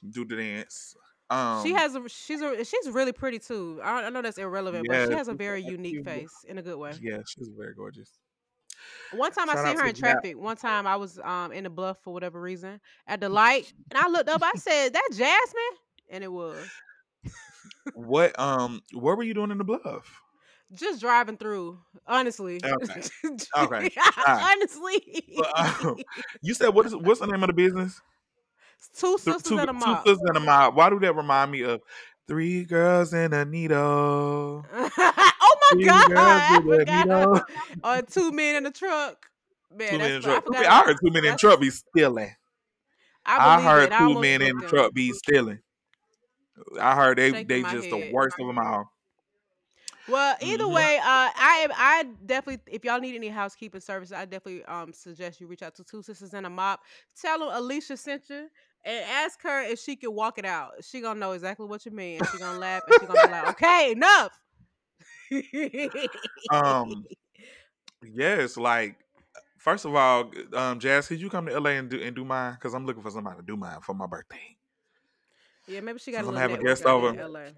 [0.09, 0.95] do the dance.
[1.29, 3.81] Um, She has a she's a she's really pretty too.
[3.83, 6.77] I, I know that's irrelevant, but she has a very unique face in a good
[6.77, 6.95] way.
[7.01, 8.19] Yeah, she's very gorgeous.
[9.13, 10.39] One time I Shout seen her in traffic.
[10.39, 13.99] One time I was um in the bluff for whatever reason at the light, and
[13.99, 14.43] I looked up.
[14.43, 15.79] I said, "That Jasmine,"
[16.11, 16.83] and it was
[17.95, 20.23] What um, what were you doing in the bluff?
[20.73, 21.81] Just driving through.
[22.07, 23.03] Honestly, Okay,
[23.57, 23.91] okay,
[24.27, 24.47] alright.
[24.53, 25.97] honestly, um,
[26.43, 28.01] you said what is what's the name of the business?
[28.95, 30.75] two sisters two and a two sistas and a mop.
[30.75, 31.81] Why do that remind me of
[32.29, 34.67] three girls and a needle?
[34.73, 36.89] oh my Three god, girls I with a forgot.
[36.91, 37.41] needle.
[37.85, 39.27] Or two men in a truck.
[39.73, 40.43] Man, Two men in I truck.
[40.43, 40.67] forgot.
[40.67, 42.35] I heard two men in truck be stealing.
[43.25, 43.95] I I heard it.
[43.99, 44.77] Two almost men in booked the them.
[44.77, 45.61] truck be stealing.
[46.81, 48.91] I heard they Shaking they just the worst of them all.
[50.11, 54.25] Well, either hmm way, uh, I I definitely if y'all need any housekeeping services, I
[54.25, 56.81] definitely um suggest you reach out to two sisters and a mop.
[57.21, 58.49] Tell them Alicia sent you.
[58.83, 60.73] And ask her if she can walk it out.
[60.83, 62.25] She gonna know exactly what you mean.
[62.25, 64.41] She gonna laugh and she gonna be like, "Okay, enough."
[66.51, 67.05] Um,
[68.15, 68.97] yes, like
[69.59, 72.55] first of all, um, Jazz, could you come to LA and do and do mine?
[72.55, 74.57] Because I'm looking for somebody to do mine for my birthday.
[75.67, 77.53] yeah, maybe she got a I'm network guests out there over.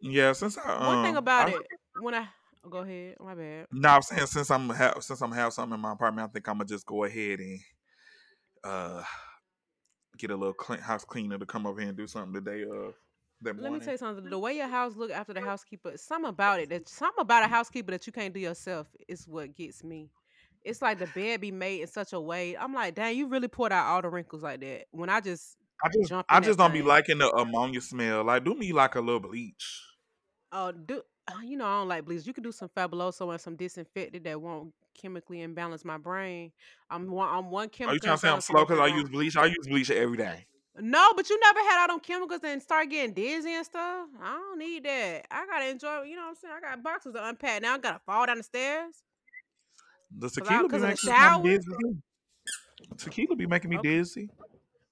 [0.00, 1.66] Yeah, since I One thing um about I it,
[2.00, 2.28] when I
[2.64, 3.66] oh, go ahead, my bad.
[3.72, 6.48] no, I'm saying since I'm ha- since I'm have something in my apartment, I think
[6.48, 7.60] I'm gonna just go ahead and
[8.64, 9.02] uh
[10.18, 12.64] get a little clean, house cleaner to come over here and do something today.
[12.64, 12.92] Uh,
[13.42, 14.28] that Let me tell you something.
[14.28, 17.48] The way your house look after the housekeeper, something about it that something about a
[17.48, 20.10] housekeeper that you can't do yourself is what gets me.
[20.64, 22.56] It's like the bed be made in such a way.
[22.56, 24.86] I'm like, dang, you really poured out all the wrinkles like that.
[24.90, 28.24] When I just I just I just don't be liking the ammonia smell.
[28.24, 29.82] Like, do me like a little bleach.
[30.52, 32.26] Oh, do uh, you know I don't like bleach.
[32.26, 36.52] You could do some fabuloso and some disinfectant that won't chemically imbalance my brain.
[36.90, 37.28] I'm one.
[37.28, 37.92] I'm one chemical.
[37.92, 39.36] Are you trying to say I'm slow because I use bleach?
[39.36, 40.46] I use bleach every day.
[40.78, 44.08] No, but you never had all them chemicals and start getting dizzy and stuff.
[44.22, 45.26] I don't need that.
[45.30, 46.02] I gotta enjoy.
[46.02, 46.54] You know what I'm saying?
[46.56, 47.62] I got boxes to unpack.
[47.62, 49.02] Now I gotta fall down the stairs
[50.18, 51.42] The tequila be because of the making me kind of shower.
[51.42, 52.02] dizzy.
[52.98, 53.88] Tequila be making me Okay.
[53.88, 54.28] dizzy.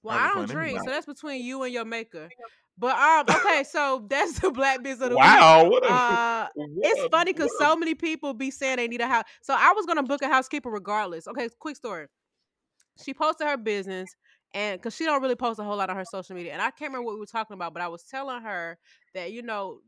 [0.05, 0.47] Well, I don't playing.
[0.47, 0.85] Let me drink, not.
[0.85, 2.29] so that's between you and your maker.
[2.77, 5.23] But um, okay, so that's the black biz of the week.
[5.23, 8.87] Wow, what a Uh, what it's a funny because so many people be saying they
[8.87, 9.23] need a house.
[9.41, 11.27] So I was gonna book a housekeeper regardless.
[11.27, 12.05] Okay, quick story.
[13.03, 14.09] She posted her business,
[14.53, 16.69] and because she don't really post a whole lot on her social media, and I
[16.69, 18.77] can't remember what we were talking about, but I was telling her
[19.15, 19.79] that you know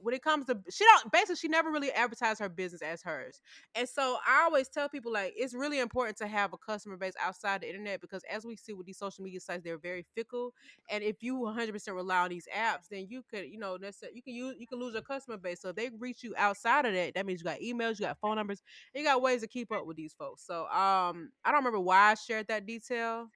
[0.00, 3.40] when it comes to she don't basically she never really advertised her business as hers.
[3.74, 7.14] And so I always tell people like it's really important to have a customer base
[7.20, 10.54] outside the internet because as we see with these social media sites, they're very fickle.
[10.88, 13.78] And if you 100 percent rely on these apps, then you could you know
[14.12, 15.60] you can use you can lose your customer base.
[15.60, 18.18] So if they reach you outside of that, that means you got emails, you got
[18.20, 18.62] phone numbers,
[18.94, 20.44] you got ways to keep up with these folks.
[20.46, 23.28] So um I don't remember why I shared that detail.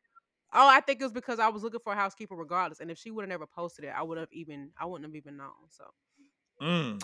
[0.53, 2.81] Oh, I think it was because I was looking for a housekeeper regardless.
[2.81, 5.17] And if she would have never posted it, I would have even I wouldn't have
[5.17, 5.69] even known.
[5.71, 5.85] So
[6.63, 7.01] Mm.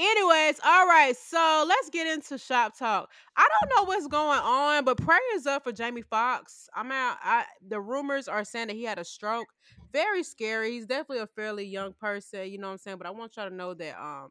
[0.00, 3.10] Anyways, all right, so let's get into shop talk.
[3.36, 6.68] I don't know what's going on, but prayers up for Jamie Foxx.
[6.72, 7.16] I'm out.
[7.20, 9.48] I the rumors are saying that he had a stroke.
[9.92, 10.70] Very scary.
[10.70, 12.98] He's definitely a fairly young person, you know what I'm saying.
[12.98, 14.30] But I want y'all to know that um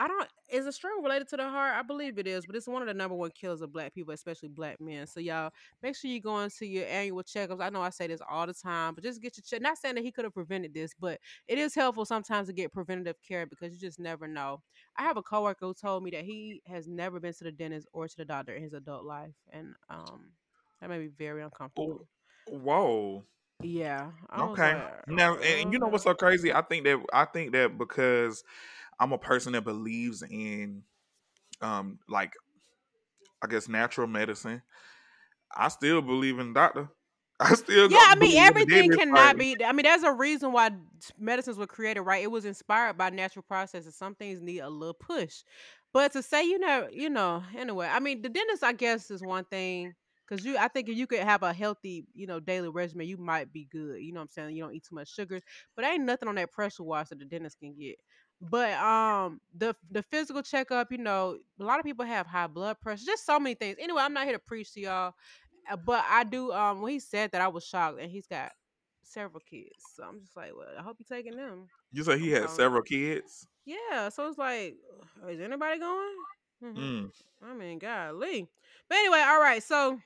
[0.00, 0.28] I don't.
[0.50, 1.74] Is a stroke related to the heart?
[1.76, 4.14] I believe it is, but it's one of the number one killers of black people,
[4.14, 5.06] especially black men.
[5.06, 5.50] So y'all
[5.82, 7.60] make sure you go into your annual checkups.
[7.60, 9.60] I know I say this all the time, but just get your check.
[9.60, 12.72] Not saying that he could have prevented this, but it is helpful sometimes to get
[12.72, 14.62] preventative care because you just never know.
[14.96, 17.88] I have a coworker who told me that he has never been to the dentist
[17.92, 20.30] or to the doctor in his adult life, and um,
[20.80, 22.06] that made me very uncomfortable.
[22.48, 23.24] Whoa.
[23.62, 24.12] Yeah.
[24.38, 24.74] Okay.
[24.74, 26.52] Like, now, and you know what's so crazy?
[26.52, 28.44] I think that I think that because
[29.00, 30.82] I'm a person that believes in
[31.60, 32.32] um like
[33.42, 34.62] I guess natural medicine.
[35.54, 36.88] I still believe in doctor.
[37.40, 37.98] I still yeah.
[38.00, 39.56] I mean, everything cannot be.
[39.64, 40.70] I mean, there's a reason why
[41.18, 42.22] medicines were created, right?
[42.22, 43.94] It was inspired by natural processes.
[43.94, 45.44] Some things need a little push,
[45.92, 47.88] but to say you know, you know, anyway.
[47.90, 49.94] I mean, the dentist, I guess, is one thing
[50.28, 50.58] because you.
[50.58, 53.68] I think if you could have a healthy, you know, daily regimen, you might be
[53.70, 54.02] good.
[54.02, 54.56] You know what I'm saying?
[54.56, 55.40] You don't eat too much sugar,
[55.76, 57.94] but ain't nothing on that pressure wash that the dentist can get.
[58.40, 62.80] But um the the physical checkup, you know, a lot of people have high blood
[62.80, 63.76] pressure, just so many things.
[63.80, 65.14] Anyway, I'm not here to preach to y'all,
[65.70, 66.52] uh, but I do.
[66.52, 68.52] Um, when he said that, I was shocked, and he's got
[69.02, 71.66] several kids, so I'm just like, well, I hope you're taking them.
[71.90, 73.46] You said he had several kids.
[73.64, 74.76] Yeah, so it's like,
[75.28, 76.14] is anybody going?
[76.64, 76.78] Mm-hmm.
[76.78, 77.10] Mm.
[77.42, 78.48] I mean, golly.
[78.88, 79.62] But anyway, all right.
[79.62, 79.98] So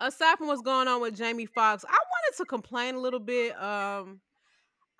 [0.00, 3.60] aside from what's going on with Jamie Foxx, I wanted to complain a little bit.
[3.60, 4.20] Um,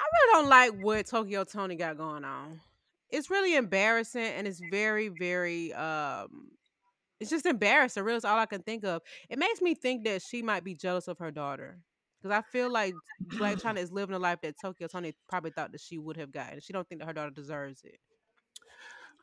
[0.01, 2.61] I really don't like what Tokyo Toni got going on.
[3.11, 6.51] It's really embarrassing and it's very, very um
[7.21, 8.05] it's just embarrassing.
[8.05, 9.03] Really, is all I can think of.
[9.29, 11.79] It makes me think that she might be jealous of her daughter.
[12.21, 12.95] Because I feel like
[13.27, 16.33] Blac Chyna is living a life that Tokyo Toni probably thought that she would have
[16.33, 16.61] gotten.
[16.61, 17.99] She don't think that her daughter deserves it.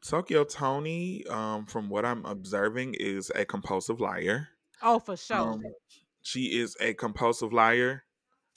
[0.02, 4.50] Tokyo Toni, um, from what I'm observing, is a compulsive liar.
[4.82, 5.38] Oh, for sure.
[5.38, 5.64] Um,
[6.22, 8.04] she is a compulsive liar.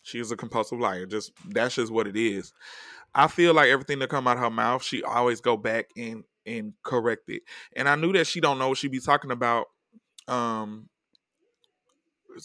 [0.02, 1.06] She is a compulsive liar.
[1.06, 2.52] Just that's just what it is.
[3.14, 6.24] I feel like everything that come out of her mouth, she always go back and
[6.46, 7.42] and correct it.
[7.76, 9.66] And I knew that she don't know what she be talking about.
[10.26, 10.88] Um,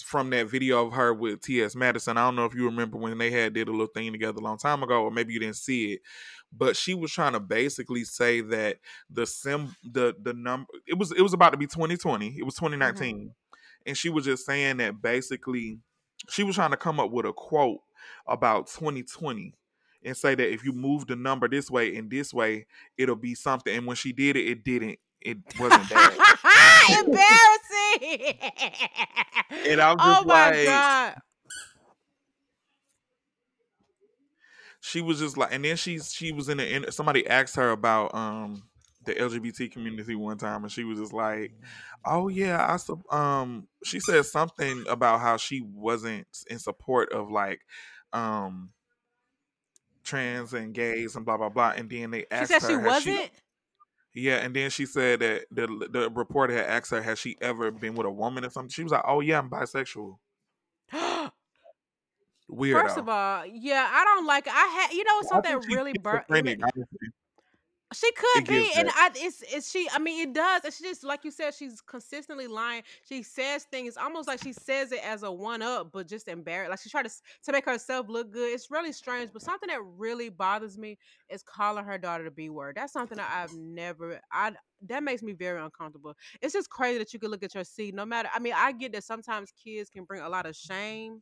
[0.01, 1.75] from that video of her with T.S.
[1.75, 2.17] Madison.
[2.17, 4.43] I don't know if you remember when they had did a little thing together a
[4.43, 6.01] long time ago, or maybe you didn't see it.
[6.51, 8.77] But she was trying to basically say that
[9.09, 12.35] the sim the the number it was it was about to be 2020.
[12.37, 13.15] It was 2019.
[13.15, 13.27] Mm-hmm.
[13.85, 15.79] And she was just saying that basically
[16.29, 17.79] she was trying to come up with a quote
[18.27, 19.53] about 2020
[20.05, 22.65] and say that if you move the number this way and this way,
[22.97, 23.75] it'll be something.
[23.75, 24.99] And when she did it, it didn't.
[25.21, 26.99] It wasn't that.
[27.05, 28.35] Embarrassing.
[29.71, 31.15] and I'm just oh my like, God.
[34.81, 38.13] She was just like, and then she she was in the somebody asked her about
[38.13, 38.63] um
[39.05, 41.53] the LGBT community one time, and she was just like,
[42.05, 42.77] "Oh yeah,
[43.11, 47.61] I um." She said something about how she wasn't in support of like
[48.11, 48.71] um
[50.03, 52.85] trans and gays and blah blah blah, and then they asked she said her, she
[52.85, 53.31] wasn't.
[54.13, 57.35] She, yeah, and then she said that the the reporter had asked her, "Has she
[57.41, 60.17] ever been with a woman or something?" She was like, "Oh yeah, I'm bisexual."
[62.49, 62.83] Weird.
[62.83, 64.47] First of all, yeah, I don't like.
[64.47, 66.25] I had you know something really burnt.
[67.93, 69.87] She could be, and I it's it's she.
[69.93, 70.63] I mean, it does.
[70.63, 72.83] And she just like you said, she's consistently lying.
[73.07, 76.71] She says things almost like she says it as a one up, but just embarrassed.
[76.71, 77.11] Like she tried to
[77.45, 78.53] to make herself look good.
[78.53, 79.31] It's really strange.
[79.31, 80.97] But something that really bothers me
[81.29, 82.75] is calling her daughter the b word.
[82.77, 84.19] That's something that I've never.
[84.31, 84.53] I
[84.89, 86.15] that makes me very uncomfortable.
[86.41, 87.93] It's just crazy that you could look at your seed.
[87.93, 88.29] No matter.
[88.33, 91.21] I mean, I get that sometimes kids can bring a lot of shame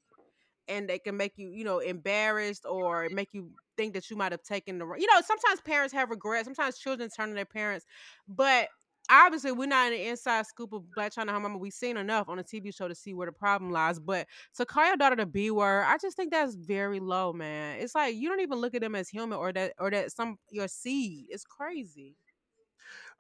[0.67, 4.31] and they can make you, you know, embarrassed or make you think that you might
[4.31, 7.45] have taken the wrong you know, sometimes parents have regrets, sometimes children turn to their
[7.45, 7.85] parents,
[8.27, 8.69] but
[9.09, 11.57] obviously we're not in the inside scoop of Blac Chyna Her Mama.
[11.57, 13.99] We've seen enough on a TV show to see where the problem lies.
[13.99, 17.79] But to call your daughter the B word, I just think that's very low, man.
[17.79, 20.37] It's like you don't even look at them as human or that or that some
[20.49, 21.25] your seed.
[21.29, 22.15] It's crazy.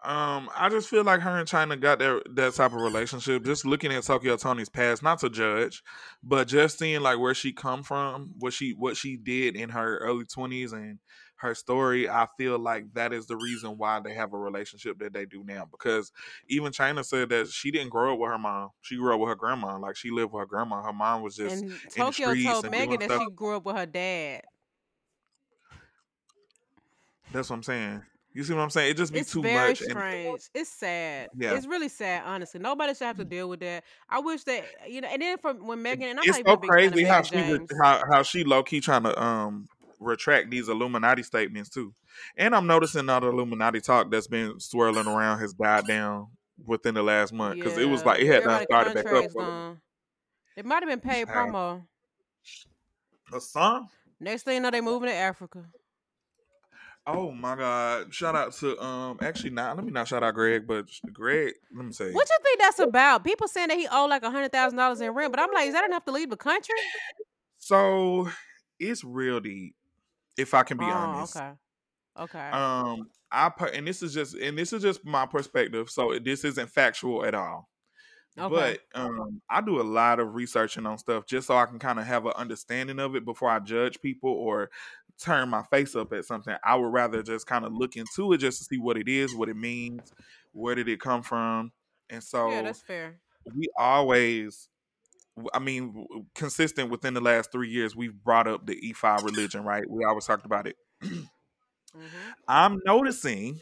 [0.03, 3.45] Um, I just feel like her and Chyna got that that type of relationship.
[3.45, 5.83] Just looking at Tokyo Toni's past, not to judge,
[6.23, 9.99] but just seeing like where she come from, what she what she did in her
[9.99, 10.97] early twenties and
[11.35, 15.13] her story, I feel like that is the reason why they have a relationship that
[15.13, 15.67] they do now.
[15.69, 16.11] Because
[16.47, 19.29] even Chyna said that she didn't grow up with her mom; she grew up with
[19.29, 19.77] her grandma.
[19.77, 20.81] Like she lived with her grandma.
[20.81, 23.23] Her mom was just and Tokyo told Megan that stuff.
[23.23, 24.41] she grew up with her dad.
[27.31, 28.01] That's what I'm saying.
[28.33, 28.91] You see what I'm saying?
[28.91, 29.81] It just be It's too very much.
[29.81, 30.41] And strange.
[30.53, 31.29] It's sad.
[31.37, 32.61] yeah, It's really sad, honestly.
[32.61, 33.83] Nobody should have to deal with that.
[34.09, 35.09] I wish that you know.
[35.09, 37.21] And then from when Megan and I'm it's not so even a big crazy how
[37.23, 39.67] she re- how how she low key trying to um
[39.99, 41.93] retract these Illuminati statements too.
[42.37, 46.27] And I'm noticing all the Illuminati talk that's been swirling around has died down
[46.65, 49.33] within the last month because it was like it had not started back up.
[49.33, 49.81] gone.
[50.55, 51.83] It might have been paid promo.
[53.33, 53.87] a song.
[54.19, 55.65] Next thing you know, they moving to Africa.
[57.13, 58.13] Oh my god!
[58.13, 59.17] Shout out to um.
[59.21, 61.53] Actually, not let me not shout out Greg, but Greg.
[61.75, 62.11] Let me say.
[62.11, 63.23] What you think that's about?
[63.23, 65.67] People saying that he owed like a hundred thousand dollars in rent, but I'm like,
[65.67, 66.75] is that enough to leave the country?
[67.57, 68.29] So
[68.79, 69.75] it's real deep.
[70.37, 71.35] If I can be oh, honest.
[71.35, 71.51] okay,
[72.19, 72.49] okay.
[72.49, 75.89] Um, I put, and this is just, and this is just my perspective.
[75.89, 77.69] So this isn't factual at all.
[78.39, 78.79] Okay.
[78.93, 81.99] But um, I do a lot of researching on stuff just so I can kind
[81.99, 84.69] of have an understanding of it before I judge people or
[85.21, 86.55] turn my face up at something.
[86.63, 89.35] I would rather just kind of look into it just to see what it is,
[89.35, 90.13] what it means,
[90.53, 91.71] where did it come from,
[92.09, 93.21] and so yeah, that's fair.
[93.55, 94.69] we always.
[95.53, 96.05] I mean,
[96.35, 99.83] consistent within the last three years, we've brought up the E5 religion, right?
[99.89, 100.77] We always talked about it.
[101.93, 103.61] hmm I'm noticing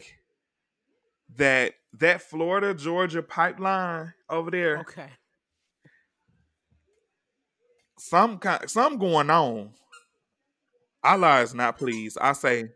[1.37, 5.09] that that Florida Georgia pipeline over there, Okay.
[7.97, 9.73] some kind, some going on.
[11.03, 12.17] Allah is not pleased.
[12.19, 12.69] I say.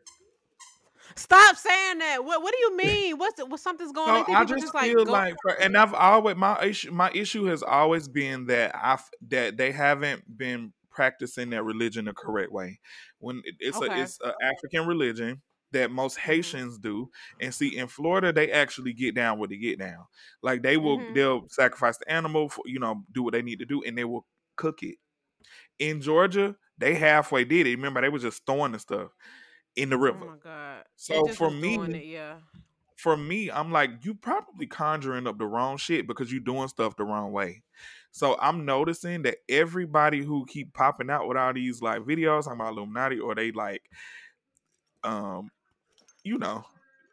[1.15, 2.23] Stop saying that.
[2.23, 3.17] What What do you mean?
[3.17, 4.25] What's what something's going on?
[4.25, 6.91] So You I just just feel like, for, and I've always my issue.
[6.91, 8.99] My issue has always been that I
[9.29, 12.79] that they haven't been practicing their religion the correct way.
[13.19, 16.19] When it- it's a it's an African religion that most Mhm.
[16.19, 17.09] Haitians do,
[17.39, 20.05] and see in Florida they actually get down what they get down.
[20.43, 21.13] Like they will Mhm.
[21.13, 24.05] they'll sacrifice the animal, for, you know, do what they need to do, and they
[24.05, 24.97] will cook it.
[25.79, 27.75] In Georgia, they halfway did it.
[27.75, 29.11] Remember, they was just throwing the stuff
[29.75, 30.25] in the Oh river.
[30.25, 30.83] my god.
[30.95, 32.35] So for me, it, yeah.
[32.97, 36.95] for me, I'm like, you probably conjuring up the wrong shit because you doing stuff
[36.95, 37.63] the wrong way.
[38.11, 42.59] So I'm noticing that everybody who keep popping out with all these like videos talking
[42.59, 43.83] about Illuminati or they like
[45.03, 45.49] um
[46.23, 46.63] you know,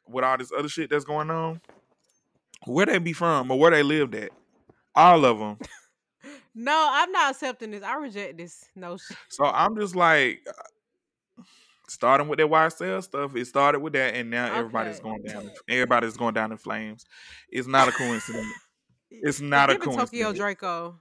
[0.09, 1.61] with all this other shit that's going on,
[2.67, 4.31] where they be from or where they lived at.
[4.95, 5.59] All of them.
[6.55, 7.83] No, I'm not accepting this.
[7.83, 9.17] I reject this notion.
[9.29, 11.43] So I'm just like uh,
[11.89, 13.37] starting with that YSL stuff.
[13.37, 15.51] It started with that and now everybody's going down.
[15.69, 17.05] Everybody's going down in flames.
[17.49, 18.47] It's not a coincidence.
[19.13, 20.33] It's not a Give it Tokyo.
[20.33, 21.01] Draco.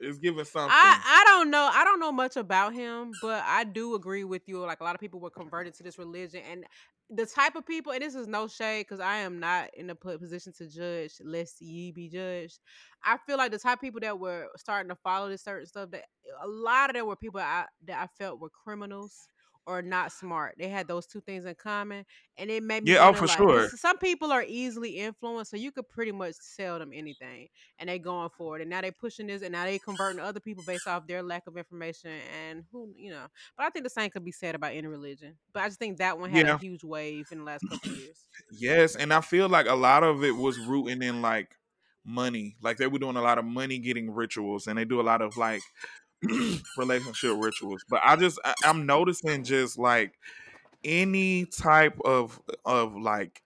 [0.00, 0.70] It's giving something.
[0.72, 1.70] I I don't know.
[1.72, 4.58] I don't know much about him, but I do agree with you.
[4.58, 6.64] Like a lot of people were converted to this religion, and
[7.10, 7.92] the type of people.
[7.92, 11.60] And this is no shade because I am not in a position to judge, lest
[11.60, 12.58] ye be judged.
[13.04, 15.90] I feel like the type of people that were starting to follow this certain stuff.
[15.90, 16.04] That
[16.42, 19.28] a lot of them were people I, that I felt were criminals
[19.66, 20.56] or not smart.
[20.58, 22.04] They had those two things in common,
[22.36, 23.70] and it made me Yeah, oh, for like, sure.
[23.74, 27.48] some people are easily influenced, so you could pretty much sell them anything
[27.78, 28.62] and they going for it.
[28.62, 31.46] And now they pushing this, and now they converting other people based off their lack
[31.46, 32.10] of information.
[32.10, 35.38] And who, you know, but I think the same could be said about any religion.
[35.52, 36.48] But I just think that one had Yeah.
[36.48, 38.28] a huge wave in the last couple of years.
[38.50, 41.56] Yes, and I feel like a lot of it was rooting in like
[42.04, 42.56] money.
[42.62, 45.22] Like they were doing a lot of money getting rituals, and they do a lot
[45.22, 45.62] of like
[46.76, 47.84] relationship rituals.
[47.88, 50.12] But I just I, I'm noticing just like
[50.84, 53.42] any type of of like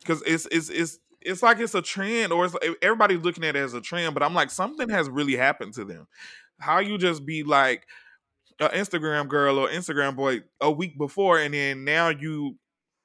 [0.00, 3.60] because it's it's it's it's like it's a trend or it's everybody's looking at it
[3.60, 6.06] as a trend but i'm like something has really happened to them
[6.60, 7.86] how you just be like
[8.60, 12.56] an instagram girl or instagram boy a week before and then now you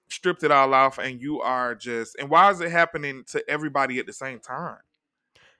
[0.10, 4.00] stripped it all off and you are just and why is it happening to everybody
[4.00, 4.78] at the same time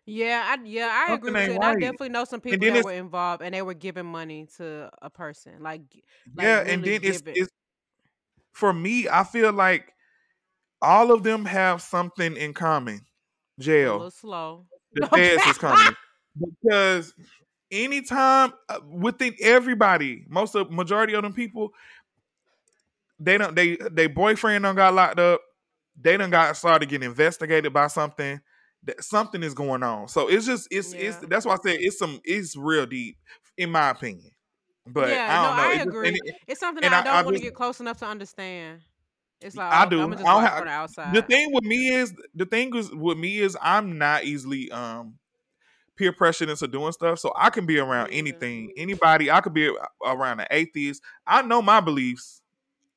[0.10, 1.56] Yeah, I yeah, I agree Something with ain't you.
[1.56, 1.80] And I right.
[1.80, 4.90] definitely know some people then that it's were involved and they were giving money to
[5.02, 5.54] a person.
[5.62, 5.82] Like
[6.36, 7.44] like yeah and really then it's giving.
[7.44, 7.52] it's
[8.52, 9.94] for me i feel like
[10.82, 13.02] all of them have something in common
[13.60, 14.66] a jail little slow.
[14.94, 15.96] the feds is coming
[16.40, 17.14] because
[17.72, 21.72] anytime uh, within everybody most of majority of them people
[23.20, 25.42] they don't they they boyfriend done got locked up
[26.02, 28.42] they done got started getting investigated by something
[28.84, 32.00] that something is going on so it's just it's it's that's why i said it's
[32.00, 33.18] some it's real deep
[33.58, 34.32] in my opinion
[34.88, 36.10] but Yeah, i don't know I agree.
[36.24, 38.82] it- It's something that I I- don't want to get close enough to understand.
[39.42, 40.02] It's like I oh, do.
[40.02, 41.14] I'm just I don't have- from the outside.
[41.16, 45.16] the thing with me is the thing is with me is I'm not easily um
[45.96, 49.30] peer pressured into doing stuff, so I can be around anything, anybody.
[49.30, 49.70] I could be
[50.06, 51.02] around an atheist.
[51.28, 52.42] I know my beliefs.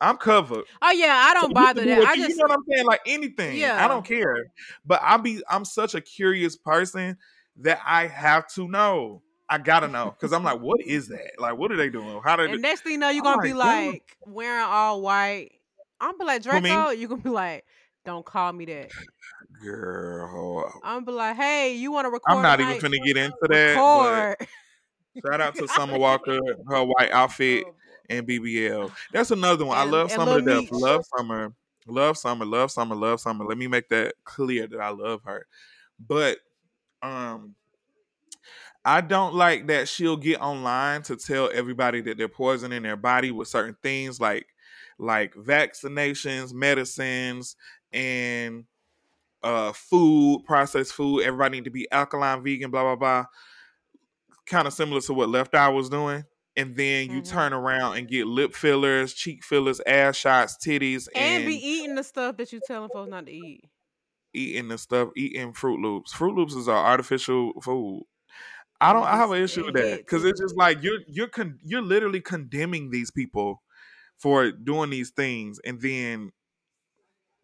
[0.02, 0.64] I'm covered.
[0.82, 2.08] Oh yeah, I don't So bother do that.
[2.08, 2.86] I you, you just know what I'm saying?
[2.86, 3.56] Like anything.
[3.56, 3.82] Yeah.
[3.82, 4.50] I don't care.
[4.84, 7.16] But I be I'm such a curious person
[7.60, 9.22] that I have to know.
[9.48, 10.10] I gotta know.
[10.10, 11.38] Because I'm like, what is that?
[11.38, 12.20] Like, what are they doing?
[12.24, 15.00] How did and next thing you know, you're oh gonna be like, like wearing all
[15.00, 15.52] white.
[16.00, 16.90] I'm be like Draco.
[16.90, 17.64] You're gonna be like,
[18.04, 18.90] don't call me that.
[19.62, 20.72] girl?
[20.82, 22.36] I'm be like, hey, you want to record?
[22.36, 24.36] I'm not even finna get into that.
[25.24, 27.74] Shout out to Summer Walker, her white outfit, Oh.
[28.12, 28.90] And BBL.
[29.12, 29.78] That's another one.
[29.78, 30.70] I love Summer to death.
[30.72, 31.52] Love Summer.
[31.86, 32.44] Love Summer.
[32.44, 32.94] Love Summer.
[32.94, 33.44] Love Summer.
[33.44, 35.46] Let me make that clear that I love her.
[35.98, 36.38] But
[37.02, 37.54] um
[38.84, 43.30] I don't like that she'll get online to tell everybody that they're poisoning their body
[43.30, 44.46] with certain things like
[44.98, 47.56] like vaccinations, medicines,
[47.92, 48.64] and
[49.42, 51.22] uh food, processed food.
[51.22, 53.24] Everybody need to be alkaline vegan, blah blah blah.
[54.46, 56.24] Kind of similar to what Left Eye was doing.
[56.56, 57.28] And then you Mhm.
[57.28, 61.94] turn around and get lip fillers, cheek fillers, ass shots, titties, and and, be eating
[61.94, 63.64] the stuff that you telling folks not to eat.
[64.34, 66.12] eating the stuff, eating Froot Loops.
[66.14, 68.04] Froot Loops is our artificial food.
[68.80, 69.04] I don't.
[69.04, 72.20] I have an issue with that because it's just like you're you're con- you're literally
[72.20, 73.62] condemning these people
[74.18, 76.32] for doing these things, and then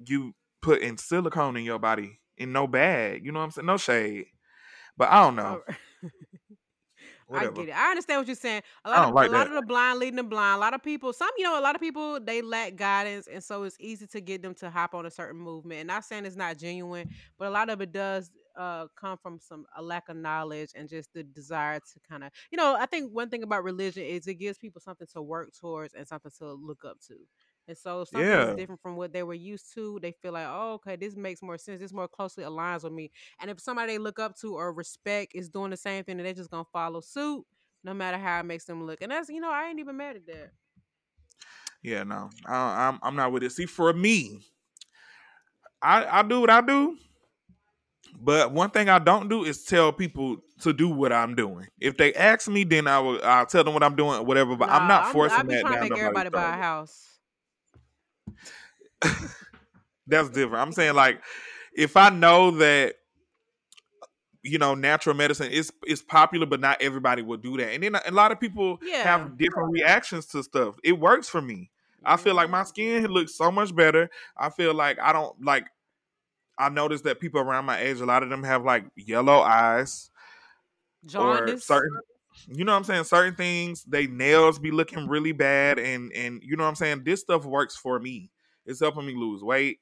[0.06, 3.24] you put in silicone in your body in no bag.
[3.24, 3.66] You know what I'm saying?
[3.66, 4.26] No shade,
[4.96, 5.62] but I don't know.
[7.30, 7.46] Alright.
[7.46, 7.76] I get it.
[7.76, 8.62] I understand what you're saying.
[8.84, 10.56] A I lot don't of like a lot of the blind leading the blind.
[10.56, 13.42] A lot of people, some you know, a lot of people they lack guidance, and
[13.44, 15.82] so it's easy to get them to hop on a certain movement.
[15.82, 17.08] And I'm saying it's not genuine,
[17.38, 20.88] but a lot of it does uh, come from some a lack of knowledge and
[20.88, 24.26] just the desire to kind of, you know, I think one thing about religion is
[24.26, 27.14] it gives people something to work towards and something to look up to.
[27.68, 28.44] And so something Yeah.
[28.44, 31.42] is different from what they were used to, they feel like, oh, okay, this makes
[31.42, 31.80] more sense.
[31.80, 33.10] This more closely aligns with me.
[33.40, 36.24] And if somebody they look up to or respect is doing the same thing, then
[36.24, 37.44] they're just gonna follow suit,
[37.84, 39.02] no matter how it makes them look.
[39.02, 40.52] And that's you know, I ain't even mad at that.
[41.82, 43.52] Yeah, no, I, I'm I'm not with it.
[43.52, 44.40] See, for me,
[45.82, 46.96] I I do what I do,
[48.20, 51.68] but one thing I don't do is tell people to do what I'm doing.
[51.80, 54.56] If they ask me, then I will I'll tell them what I'm doing, or whatever.
[54.56, 57.17] But I'm not forcing I be that trying to down make everybody buy a house.
[60.06, 60.56] That's different.
[60.66, 61.20] I'm saying like
[61.74, 62.94] if I know that
[64.42, 67.94] you know natural medicine is is popular, but not everybody will do that, and then
[67.94, 69.02] a lot of people Yeah.
[69.02, 70.76] have different reactions to stuff.
[70.82, 71.70] It works for me.
[72.04, 72.68] I feel like my mm-hmm.
[72.68, 74.10] skin looks so much better.
[74.36, 75.66] I feel like I don't like.
[76.58, 80.10] I noticed that people around my age, a lot of them have like yellow eyes
[81.14, 81.64] or jaundice.
[81.64, 82.00] certain.
[82.46, 83.04] You know what I'm saying?
[83.04, 87.02] Certain things, they nails be looking really bad, and and you know what I'm saying.
[87.04, 88.30] This stuff works for me.
[88.66, 89.80] It's helping me lose weight.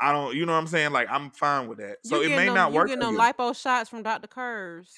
[0.00, 0.92] I don't, you know what I'm saying?
[0.92, 1.98] Like I'm fine with that.
[2.04, 3.20] So it may them, not you work getting for them you.
[3.20, 4.26] lipo shots from Dr.
[4.26, 4.92] Curves.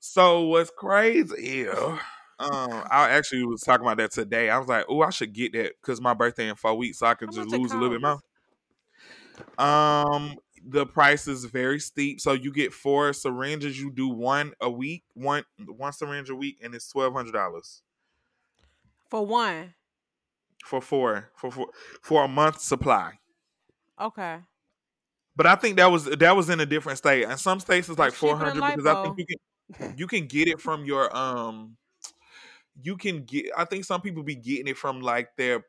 [0.00, 1.42] So what's crazy?
[1.42, 1.98] Ew.
[2.38, 4.50] Um, I actually was talking about that today.
[4.50, 7.06] I was like, "Oh, I should get that because my birthday in four weeks, so
[7.06, 8.18] I can How just lose a little bit more."
[9.58, 10.34] Um,
[10.64, 12.20] the price is very steep.
[12.20, 13.80] So you get four syringes.
[13.80, 17.82] You do one a week, one one syringe a week, and it's twelve hundred dollars
[19.10, 19.74] For one.
[20.64, 21.68] for four for four
[22.00, 23.18] for a month supply.
[24.00, 24.38] Okay.
[25.34, 27.24] But I think that was that was in a different state.
[27.24, 30.48] And some states it's like four hundred because I think you can you can get
[30.48, 31.76] it from your um
[32.80, 35.64] you can get I think some people be getting it from like their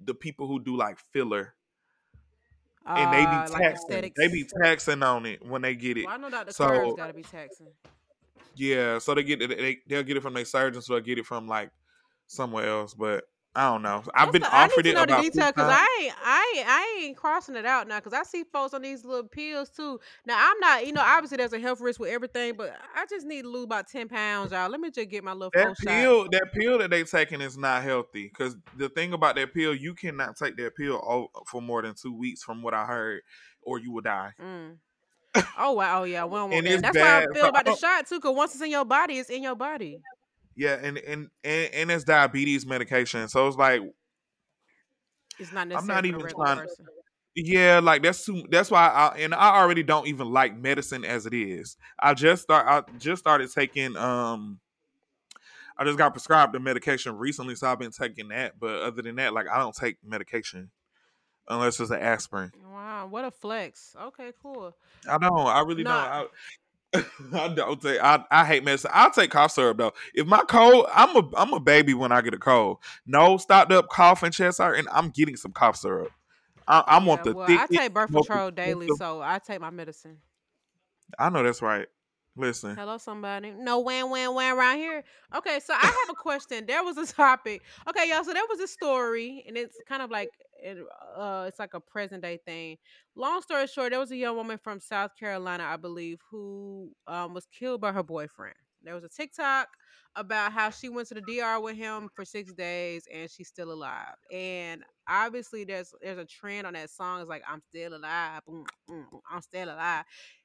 [0.00, 1.54] the people who do like filler
[2.86, 4.14] and they Uh, be taxing aesthetics.
[4.18, 6.06] they be taxing on it when they get it.
[6.06, 6.52] Well, I know Dr.
[6.52, 7.68] So- Curves gotta be taxing.
[8.56, 11.18] Yeah, so they get it they they'll get it from their surgeon, so they'll get
[11.18, 11.70] it from like
[12.26, 12.94] somewhere else.
[12.94, 14.04] But I don't know.
[14.14, 15.72] I've What's been the- I offered need it to know about the detail because.
[15.74, 18.82] I ain't, I ain't, I ain't crossing it out now because I see folks on
[18.82, 19.98] these little pills too.
[20.24, 23.26] Now I'm not, you know, obviously there's a health risk with everything, but I just
[23.26, 24.70] need to lose about ten pounds, y'all.
[24.70, 25.84] Let me just get my little that four shot.
[25.84, 29.74] pill that pill that they taking is not healthy because the thing about that pill
[29.74, 33.22] you cannot take that pill for more than two weeks from what i heard
[33.62, 34.76] or you will die Mm.
[35.58, 36.72] Oh wow, oh yeah, we don't want And that.
[36.74, 37.28] it's That's why I bad.
[37.34, 39.42] feel So about the I shot too, because once it's in your body, it's in
[39.42, 40.00] your body.
[40.56, 43.80] Yeah and and and, and it's diabetes medication so it's like
[45.38, 46.86] It's not I'm necessarily not even trying- person.
[47.36, 51.26] yeah like that's too that's why i and i already don't even like medicine as
[51.26, 54.58] it is i just start i just started taking um
[55.78, 59.14] i just got prescribed the medication recently so i've been taking that but other than
[59.14, 60.70] that like i don't take medication
[61.48, 63.94] unless it's an aspirin Wow, what a flex.
[64.00, 64.74] Okay, cool.
[65.08, 65.32] I don't.
[65.46, 65.90] I really Nah.
[65.90, 66.12] don't.
[66.12, 66.26] I,
[67.32, 68.02] I don't take.
[68.02, 68.90] I, I hate medicine.
[68.92, 69.92] I'll take cough syrup though.
[70.14, 72.78] If my cold, I'm a I'm a baby when I get a cold.
[73.06, 76.10] No stopped up cough and chest hurt, and I'm getting some cough syrup.
[76.66, 77.60] I, I want the well, thick.
[77.60, 80.18] I take birth control daily, so I take my medicine.
[81.18, 81.86] I know that's right.
[82.36, 82.74] Listen.
[82.76, 83.50] Hello, somebody.
[83.50, 85.02] No wham wham wham around here.
[85.34, 86.64] Okay, so I have a question.
[86.66, 87.62] There was a topic.
[87.88, 88.24] Okay, y'all.
[88.24, 90.30] So there was a story, and it's kind of like
[91.16, 92.76] uh, it's like a present day thing.
[93.16, 97.34] Long story short, there was a young woman from South Carolina, I believe, who um,
[97.34, 98.56] was killed by her boyfriend.
[98.82, 99.68] There was a TikTok
[100.16, 103.72] about how she went to the DR with him for six days and she's still
[103.72, 104.14] alive.
[104.32, 107.20] And obviously, there's there's a trend on that song.
[107.20, 108.40] It's like I'm still alive.
[108.48, 110.04] Mm, mm, mm, I'm still alive.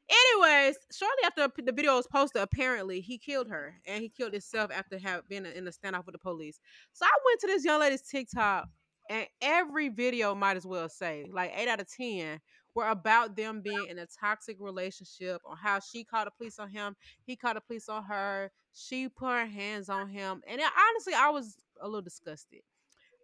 [0.09, 4.71] Anyways, shortly after the video was posted, apparently he killed her and he killed himself
[4.71, 6.59] after having been in a standoff with the police.
[6.93, 8.67] So I went to this young lady's TikTok,
[9.09, 12.39] and every video might as well say like eight out of ten
[12.75, 16.69] were about them being in a toxic relationship, on how she called the police on
[16.69, 16.95] him,
[17.25, 21.29] he called the police on her, she put her hands on him, and honestly, I
[21.29, 22.61] was a little disgusted.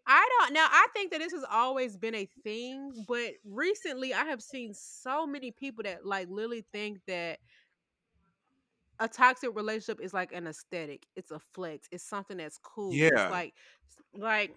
[0.08, 0.66] I don't know.
[0.68, 5.28] I think that this has always been a thing, but recently I have seen so
[5.28, 7.40] many people that like literally think that
[9.00, 11.08] a toxic relationship is like an aesthetic.
[11.16, 11.88] It's a flex.
[11.92, 13.08] It's something that's cool.
[13.12, 13.30] It's Yeah.
[13.30, 13.56] like
[14.14, 14.56] like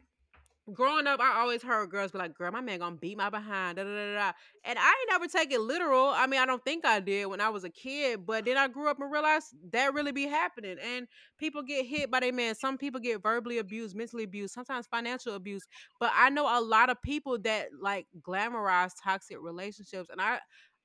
[0.73, 3.77] growing up, I always heard girls be like, "Girl, my man gonna beat my behind."
[3.77, 4.33] Da, da, da, da.
[4.65, 6.09] And I ain't never take it literal.
[6.09, 8.69] I mean, I don't think I did when I was a kid, but then I
[8.69, 10.79] grew up and realized that really be happening.
[10.81, 11.07] And
[11.39, 12.55] people get hit by their man.
[12.55, 15.67] Some people get verbally abused, mentally abused, sometimes financial abuse.
[16.01, 20.41] But I know a lot of people that like glamorize toxic relationships, and I,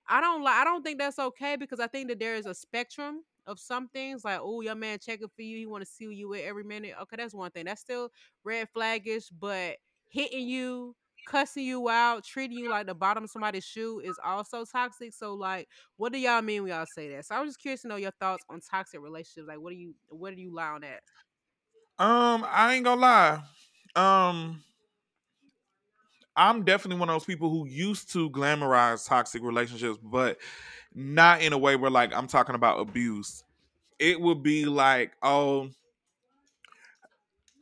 [0.08, 0.56] I don't like.
[0.56, 3.88] I don't think that's okay because I think that there is a spectrum of some
[3.90, 6.64] things like oh your man checking for you he want to see you with every
[6.64, 8.10] minute okay that's one thing that's still
[8.44, 9.78] red flaggish but
[10.08, 14.66] hitting you cussing you out treating you like the bottom of somebody's shoe is also
[14.66, 15.68] toxic so like
[15.98, 17.98] what do y'all mean when y'all say that so i was just curious to know
[17.98, 21.04] your thoughts on toxic relationships like what do you what do you lie on that
[21.98, 23.44] Um, I ain't gonna lie.
[23.96, 24.64] Um,
[26.36, 30.40] I'm definitely one of those people who used to glamorize toxic relationships, but
[30.94, 33.44] not in a way where like I'm talking about abuse.
[34.00, 35.70] It would be like, oh,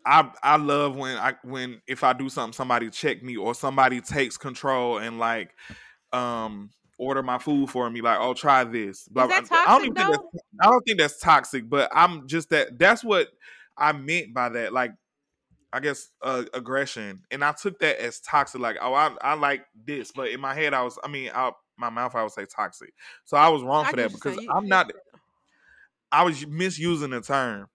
[0.06, 4.02] I I love when I when if I do something, somebody check me or somebody
[4.02, 5.54] takes control and like
[6.14, 6.70] um
[7.00, 9.08] order my food for me, like, oh, try this.
[9.08, 9.36] Blah, blah.
[9.36, 10.18] I don't toxic think that's
[10.62, 13.28] I don't think that's toxic, but I'm just that that's what
[13.78, 14.74] I meant by that.
[14.74, 14.94] Like
[15.74, 18.62] I guess uh, aggression, and I took that as toxic.
[18.62, 21.56] Like, oh, I I like this, but in my head, I was, I mean, out
[21.78, 22.94] my mouth, I would say toxic.
[23.26, 24.92] So I was wrong i for that because you I'm not.
[26.12, 27.68] I was misusing the term,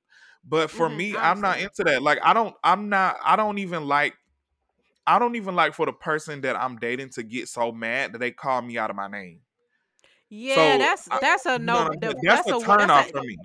[0.44, 2.02] but for mm-hmm, me, i I'm not into that.
[2.02, 4.14] Like, I don't, I'm not, I don't even like.
[5.04, 8.18] I don't even like for the person that I'm dating to get so mad that
[8.18, 9.40] they call me out of my name.
[10.28, 13.36] yeah So that's that's a no, no that's that's a a turn off for me.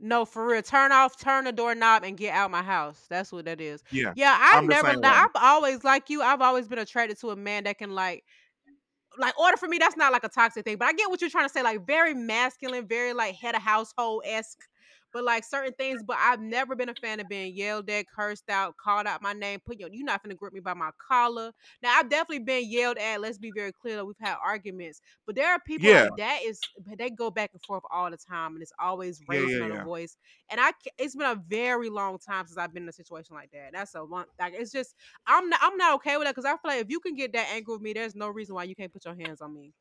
[0.00, 0.62] No, for real.
[0.62, 3.06] Turn off, turn the doorknob, and get out my house.
[3.08, 3.82] That's what that is.
[3.90, 4.88] Yeah, Yeah, I I'm never.
[5.02, 6.20] I've always like you.
[6.20, 8.24] I've always been attracted to a man that can like
[9.18, 11.30] like order for me that's not like a toxic thing but i get what you're
[11.30, 14.60] trying to say like very masculine very like head of household esque
[15.14, 18.50] but like certain things but i've never been a fan of being yelled at cursed
[18.50, 21.52] out called out my name put your you're not gonna grip me by my collar
[21.82, 25.36] now i've definitely been yelled at let's be very clear that we've had arguments but
[25.36, 28.62] there are people Yeah, that is they go back and forth all the time and
[28.62, 29.84] it's always yeah, yeah, raising of the yeah.
[29.84, 30.18] voice
[30.50, 33.50] and i it's been a very long time since i've been in a situation like
[33.52, 34.94] that that's a one like it's just
[35.26, 37.32] I'm not I'm not okay with that because I feel like if you can get
[37.32, 39.72] that angry with me, there's no reason why you can't put your hands on me.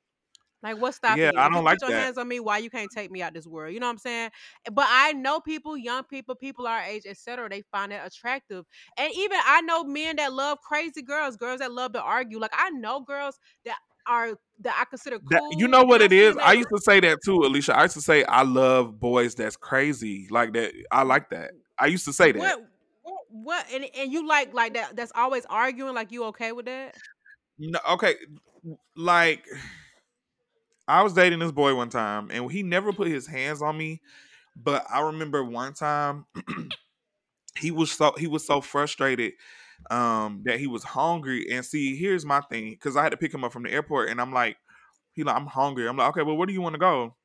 [0.64, 1.38] Like what's Yeah, stopping you?
[1.38, 1.92] I you don't can like put your that.
[1.92, 3.74] hands on me, why you can't take me out this world?
[3.74, 4.32] You know what I'm saying?
[4.66, 7.50] Eh, but I know people, young people, people our age, etc.
[7.50, 8.66] They find that attractive,
[8.98, 12.40] and even I know men that love crazy girls, girls that love to argue.
[12.40, 13.76] Like I know girls that
[14.08, 16.38] are that I consider That you know what it is.
[16.42, 17.76] I used to say that too, Alicia.
[17.78, 20.74] I used to say I love boys that's crazy, like that.
[20.92, 21.52] I like that.
[21.78, 22.40] I used to say that.
[22.40, 22.62] what
[23.04, 24.96] what what and and you like like that.
[24.96, 25.94] That's always arguing.
[25.96, 26.96] Like you okay with that?
[27.60, 28.16] No, okay,
[28.96, 29.46] like
[30.88, 34.02] I was dating this boy one time, and he never put his hands on me.
[34.56, 36.26] But I remember one time
[37.58, 39.34] he was so he was so frustrated
[39.92, 41.48] um that he was hungry.
[41.52, 44.10] And see, here's my thing, because I had to pick him up from the airport,
[44.10, 44.58] and I'm like,
[45.14, 45.88] he like, I'm hungry.
[45.88, 47.16] I'm like, okay, well, where do you want to go?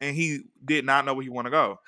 [0.00, 1.78] And he did not know where he want to go.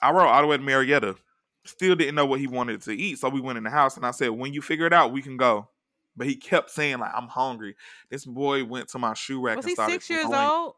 [0.00, 1.16] I rode all the way to Marietta.
[1.64, 3.18] Still didn't know what he wanted to eat.
[3.18, 5.22] So we went in the house and I said, when you figure it out, we
[5.22, 5.68] can go.
[6.16, 7.76] But he kept saying, like, I'm hungry.
[8.10, 10.74] This boy went to my shoe rack and started Was he six years throwing old?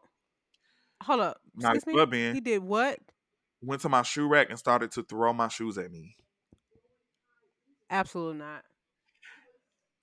[1.02, 1.40] Hold up.
[1.54, 1.76] not
[2.10, 2.32] me.
[2.32, 2.98] He did what?
[3.62, 6.16] Went to my shoe rack and started to throw my shoes at me.
[7.90, 8.64] Absolutely not.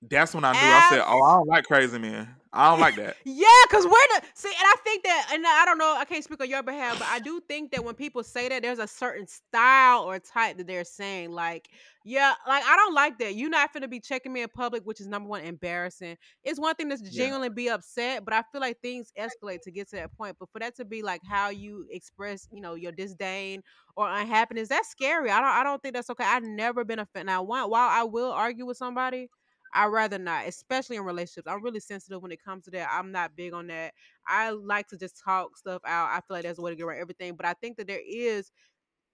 [0.02, 0.60] That's when I knew.
[0.60, 2.36] I said, "Oh, I don't like crazy men.
[2.56, 5.66] I don't like that." yeah, cause we're the see, and I think that, and I
[5.66, 8.24] don't know, I can't speak on your behalf, but I do think that when people
[8.24, 11.32] say that, there's a certain style or type that they're saying.
[11.32, 11.70] Like,
[12.04, 13.36] yeah, like I don't like that.
[13.36, 16.18] You're not gonna be checking me in public, which is number one embarrassing.
[16.44, 17.10] It's one thing to Yeah.
[17.10, 20.38] genuinely be upset, but I feel like things escalate to get to that point.
[20.40, 23.62] But for that to be like how you express, you know, your disdain
[23.96, 25.30] or unhappiness, that's scary.
[25.32, 26.24] I don't, I don't think that's okay.
[26.26, 27.26] I've never been a fan.
[27.26, 29.30] Now, while I will argue with somebody.
[29.76, 31.48] I'd rather not, especially in relationships.
[31.50, 32.90] I'm really sensitive when it comes to that.
[32.92, 33.94] I'm not big on that.
[34.28, 36.10] I like to just talk stuff out.
[36.10, 37.36] I feel like that's a way to get around everything.
[37.36, 38.52] But I think that there is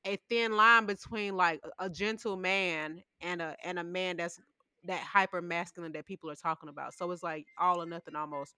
[0.06, 4.40] a thin line between like a, a gentle man and a and a man that's
[4.86, 6.94] that hyper masculine that people are talking about.
[6.94, 8.56] So it's like all or nothing almost.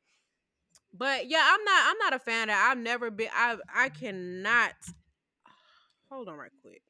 [0.93, 2.70] But yeah, I'm not I'm not a fan of that.
[2.72, 4.74] I've never been I I cannot
[6.10, 6.82] hold on right quick.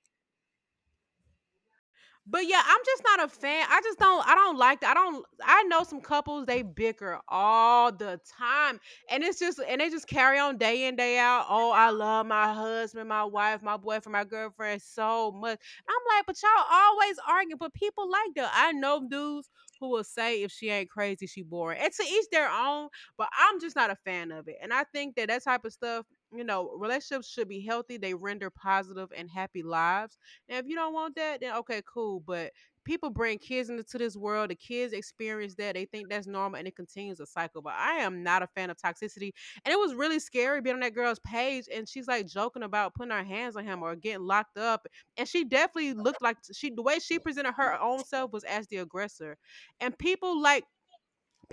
[2.26, 3.66] But yeah, I'm just not a fan.
[3.70, 4.92] I just don't I don't like that.
[4.92, 8.80] I don't I know some couples they bicker all the time.
[9.10, 11.46] And it's just and they just carry on day in, day out.
[11.50, 15.60] Oh, I love my husband, my wife, my boyfriend, my girlfriend so much.
[15.90, 17.58] I'm like, but y'all always arguing.
[17.60, 18.52] But people like that.
[18.56, 19.50] I know dudes
[19.82, 21.80] who will say if she ain't crazy, she boring.
[21.82, 24.56] And to each their own, but I'm just not a fan of it.
[24.62, 26.06] And I think that that type of stuff,
[26.36, 27.98] you know, relationships should be healthy.
[27.98, 30.18] They render positive and happy lives.
[30.50, 32.22] And if you don't want that, then okay, cool.
[32.26, 32.52] But
[32.86, 34.50] people bring kids into this world.
[34.50, 35.76] The kids experience that.
[35.76, 37.62] They think that's normal and it continues a cycle.
[37.62, 39.32] But I am not a fan of toxicity.
[39.66, 42.94] And it was really scary being on that girl's page and she's like joking about
[42.94, 44.86] putting her hands on him or getting locked up.
[45.18, 48.68] And she definitely looked like she the way she presented her own self was as
[48.68, 49.38] the aggressor.
[49.80, 50.66] And people like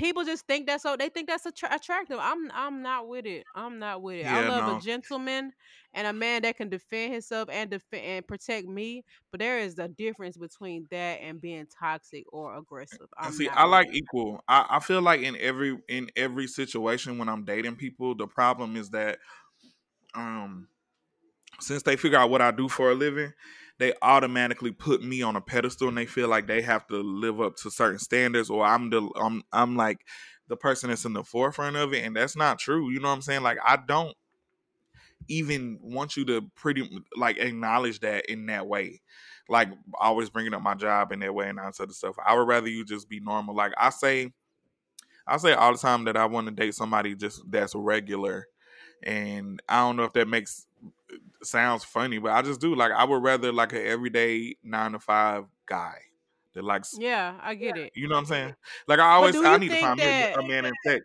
[0.00, 2.18] people just think that's so they think that's attra- attractive.
[2.20, 3.44] I'm I'm not with it.
[3.54, 4.26] I'm not with it.
[4.26, 4.76] I love no.
[4.78, 5.52] a gentleman
[5.92, 9.04] and a man that can defend himself and defend and protect me.
[9.30, 13.06] But there is a difference between that and being toxic or aggressive.
[13.18, 13.96] I'm see, I like it.
[13.96, 14.42] equal.
[14.48, 18.76] I, I feel like in every in every situation when I'm dating people, the problem
[18.76, 19.18] is that
[20.14, 20.66] um
[21.60, 23.32] since they figure out what I do for a living,
[23.80, 27.40] they automatically put me on a pedestal and they feel like they have to live
[27.40, 30.04] up to certain standards or I'm the I'm I'm like
[30.48, 32.90] the person that's in the forefront of it and that's not true.
[32.90, 33.42] You know what I'm saying?
[33.42, 34.14] Like I don't
[35.28, 39.00] even want you to pretty like acknowledge that in that way.
[39.48, 42.16] Like always bringing up my job in that way and all this other stuff.
[42.24, 43.56] I would rather you just be normal.
[43.56, 44.30] Like I say
[45.26, 48.46] I say all the time that I want to date somebody just that's regular.
[49.02, 50.66] And I don't know if that makes
[51.42, 52.74] sounds funny, but I just do.
[52.74, 55.98] Like I would rather like an everyday nine to five guy
[56.54, 57.92] that likes Yeah, I get it.
[57.94, 58.54] you know what I'm saying?
[58.88, 60.64] Like I always do I you need to think find me a, that a man
[60.66, 61.02] in tech.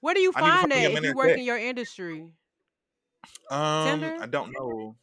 [0.00, 1.38] where do you I need find find that a if you work tech.
[1.38, 2.32] in your industry?
[3.50, 4.16] Um Tinder?
[4.20, 4.96] I don't know.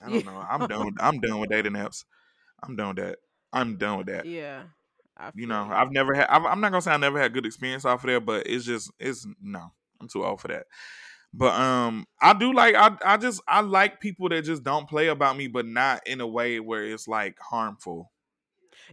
[0.00, 0.44] I don't know.
[0.48, 2.04] I'm done I'm done with dating apps.
[2.62, 3.18] I'm done with that.
[3.52, 4.26] I'm done with that.
[4.26, 4.64] yeah.
[5.16, 5.68] I You know.
[5.70, 8.02] I've never had I've, I'm not going to say I never had good experience off
[8.04, 9.72] of there, but it's just it's no.
[10.00, 10.66] I'm too old for that.
[11.34, 15.08] But um, I do like I I just I like people that just don't play
[15.08, 18.12] about me, but not in a way where it's like harmful.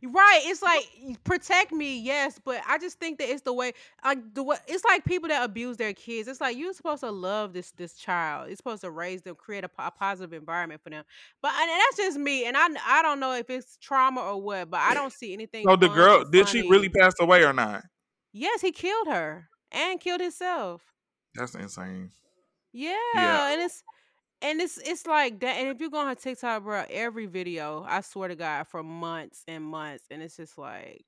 [0.03, 0.41] Right.
[0.45, 0.83] It's like
[1.23, 3.73] protect me, yes, but I just think that it's the way
[4.03, 6.27] like the way it's like people that abuse their kids.
[6.27, 8.47] It's like you're supposed to love this this child.
[8.47, 11.03] You're supposed to raise them, create a, a positive environment for them.
[11.41, 14.69] But and that's just me, and I I don't know if it's trauma or what,
[14.69, 17.53] but I don't see anything So the girl or did she really pass away or
[17.53, 17.83] not?
[18.31, 20.93] Yes, he killed her and killed himself.
[21.35, 22.11] That's insane.
[22.73, 23.39] Yeah, Yeah.
[23.51, 23.83] and it's
[24.41, 25.57] and it's it's like that.
[25.57, 28.83] And if you go on her TikTok, bro, every video, I swear to God, for
[28.83, 31.05] months and months, and it's just like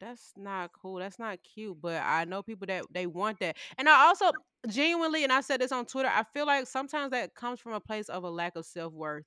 [0.00, 0.96] that's not cool.
[0.98, 1.80] That's not cute.
[1.80, 3.56] But I know people that they want that.
[3.78, 4.32] And I also
[4.68, 7.80] genuinely, and I said this on Twitter, I feel like sometimes that comes from a
[7.80, 9.26] place of a lack of self worth.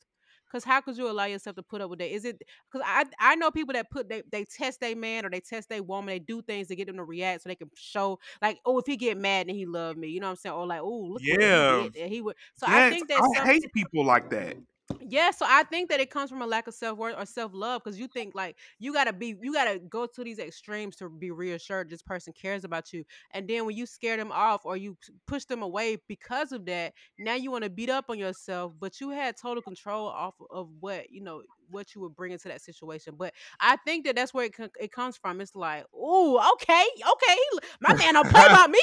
[0.53, 2.13] Cause how could you allow yourself to put up with that?
[2.13, 2.41] Is it
[2.71, 5.67] because I I know people that put they they test their man or they test
[5.69, 8.59] their woman, they do things to get them to react so they can show like,
[8.65, 10.09] oh, if he get mad then he love me.
[10.09, 10.55] You know what I'm saying?
[10.55, 11.81] Or like, oh, look Yeah.
[11.81, 12.09] he did.
[12.09, 14.57] He would so I think that I hate people like that.
[14.99, 17.51] Yeah, so I think that it comes from a lack of self worth or self
[17.53, 21.09] love because you think like you gotta be, you gotta go to these extremes to
[21.09, 24.75] be reassured this person cares about you, and then when you scare them off or
[24.75, 28.73] you push them away because of that, now you want to beat up on yourself,
[28.79, 32.49] but you had total control off of what you know what you would bring into
[32.49, 33.15] that situation.
[33.17, 35.39] But I think that that's where it it comes from.
[35.41, 37.37] It's like, oh, okay, okay,
[37.79, 38.81] my man don't play about me.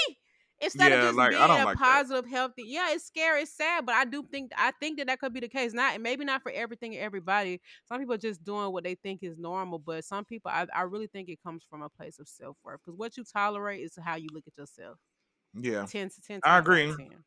[0.63, 1.77] Instead of just like, being a like that.
[1.79, 5.19] positive, healthy, yeah, it's scary, it's sad, but I do think I think that that
[5.19, 5.73] could be the case.
[5.73, 7.61] Not maybe not for everything and everybody.
[7.87, 10.83] Some people are just doing what they think is normal, but some people, I, I
[10.83, 13.97] really think it comes from a place of self worth because what you tolerate is
[14.03, 14.99] how you look at yourself.
[15.55, 15.87] Yeah.
[15.87, 16.87] Ten to ten I times out of agree.
[17.09, 17.25] 10.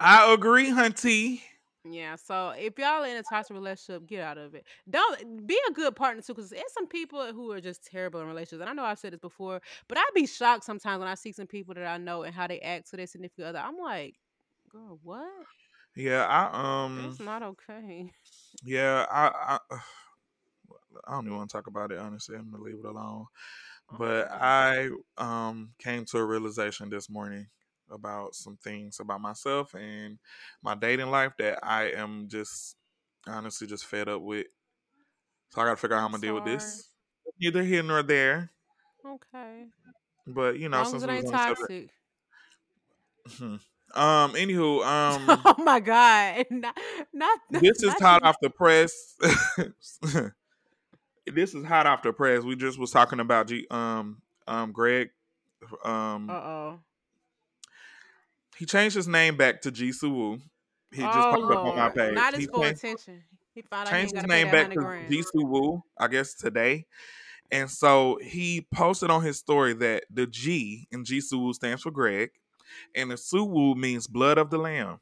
[0.00, 1.40] I agree, Hunty.
[1.90, 4.66] Yeah, so if y'all in a toxic relationship, get out of it.
[4.88, 8.26] Don't be a good partner too, because there's some people who are just terrible in
[8.26, 8.60] relationships.
[8.60, 11.32] And I know I've said this before, but I'd be shocked sometimes when I see
[11.32, 13.58] some people that I know and how they act to their significant other.
[13.60, 14.16] I'm like,
[14.68, 15.46] girl, what?
[15.96, 18.12] Yeah, I um, It's not okay.
[18.64, 19.78] yeah, I I,
[21.06, 21.98] I don't even want to talk about it.
[21.98, 23.26] Honestly, I'm gonna leave it alone.
[23.98, 27.48] But I um came to a realization this morning
[27.90, 30.18] about some things about myself and
[30.62, 32.76] my dating life that I am just
[33.26, 34.46] honestly just fed up with.
[35.50, 36.88] So I gotta figure out how I'm gonna deal with this.
[37.40, 38.50] Neither here nor there.
[39.06, 39.66] Okay.
[40.26, 41.90] But you know, since it ain't on the subject.
[43.28, 43.60] toxic.
[43.94, 46.46] um, anywho, um oh my god.
[46.50, 46.78] Not
[47.12, 49.16] not this is hot off the press.
[51.26, 52.42] this is hot off the press.
[52.42, 55.10] We just was talking about G um um Greg.
[55.84, 56.80] Um Uh oh.
[58.58, 60.40] He changed his name back to GSUWOO.
[60.92, 62.14] He just Oh popped up on my oh, page.
[62.14, 63.22] Not He his full changed, attention.
[63.54, 65.06] He he changed ain't his name back to.
[65.08, 66.86] G Suwu, I guess today.
[67.50, 72.30] And so he posted on his story that the G in GSUWOO stands for Greg,
[72.94, 75.00] and the Suwu means blood of the lamb.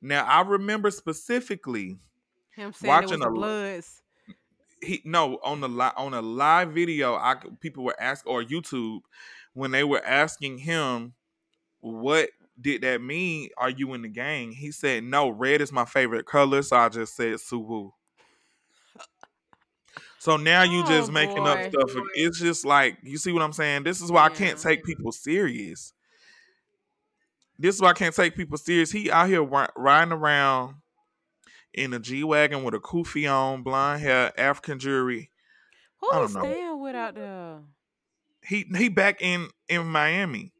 [0.00, 1.98] Now I remember specifically
[2.50, 4.02] Him saying it was watching the a bloods.
[4.82, 9.00] he no on the li- on a live video I people were asking or YouTube
[9.54, 11.14] when they were asking him
[11.80, 12.30] what
[12.60, 14.52] did that mean are you in the gang?
[14.52, 17.92] He said no red is my favorite color so I just said Suwu
[20.18, 23.52] so now you Oh just making up stuff it's just like you see what I'm
[23.52, 23.84] saying?
[23.84, 25.92] This is why I can't take people serious.
[27.58, 28.90] This is why I can't take people serious.
[28.90, 30.76] He out here riding around
[31.72, 35.30] in a G wagon with a kufi on blonde hair African jewelry.
[36.00, 36.50] Who I is don't know.
[36.50, 37.60] staying with out there?
[38.46, 40.52] he he back in in Miami.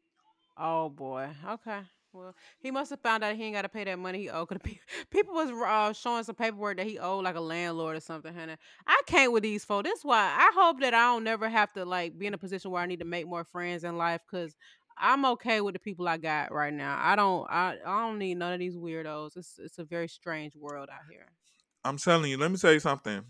[0.57, 1.29] Oh boy.
[1.47, 1.79] Okay.
[2.13, 4.47] Well, he must have found out he ain't got to pay that money he owed.
[4.47, 4.79] Cause pe-
[5.11, 8.33] people was uh, showing some paperwork that he owed like a landlord or something.
[8.33, 8.55] Honey.
[8.87, 9.87] I can't with these folks.
[9.87, 12.71] That's why I hope that I don't never have to like be in a position
[12.71, 14.21] where I need to make more friends in life.
[14.29, 14.55] Cause
[14.97, 16.99] I'm okay with the people I got right now.
[16.99, 17.47] I don't.
[17.49, 19.37] I, I don't need none of these weirdos.
[19.37, 21.27] It's it's a very strange world out here.
[21.83, 22.37] I'm telling you.
[22.37, 23.23] Let me tell you something.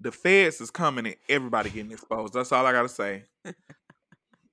[0.00, 2.34] The feds is coming and everybody getting exposed.
[2.34, 3.24] That's all I gotta say.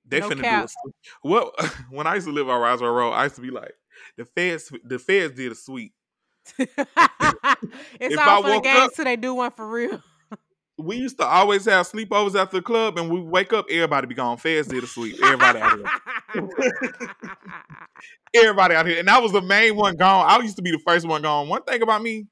[0.08, 0.94] They No finna do a sweep.
[1.22, 3.72] What when I used to live on Roswell Road, I used to be like,
[4.16, 5.92] the feds the feds did a sweep.
[6.58, 10.02] it's If all I for the up- till they do one for real.
[10.78, 14.14] We used to always have sleepovers after the club and we wake up, everybody be
[14.14, 14.36] gone.
[14.36, 15.16] Feds did a sweep.
[15.22, 15.86] Everybody out here.
[18.34, 18.98] Everybody out here.
[19.00, 20.26] And I was the main one gone.
[20.28, 21.48] I used to be the first one gone.
[21.48, 22.26] One thing about me,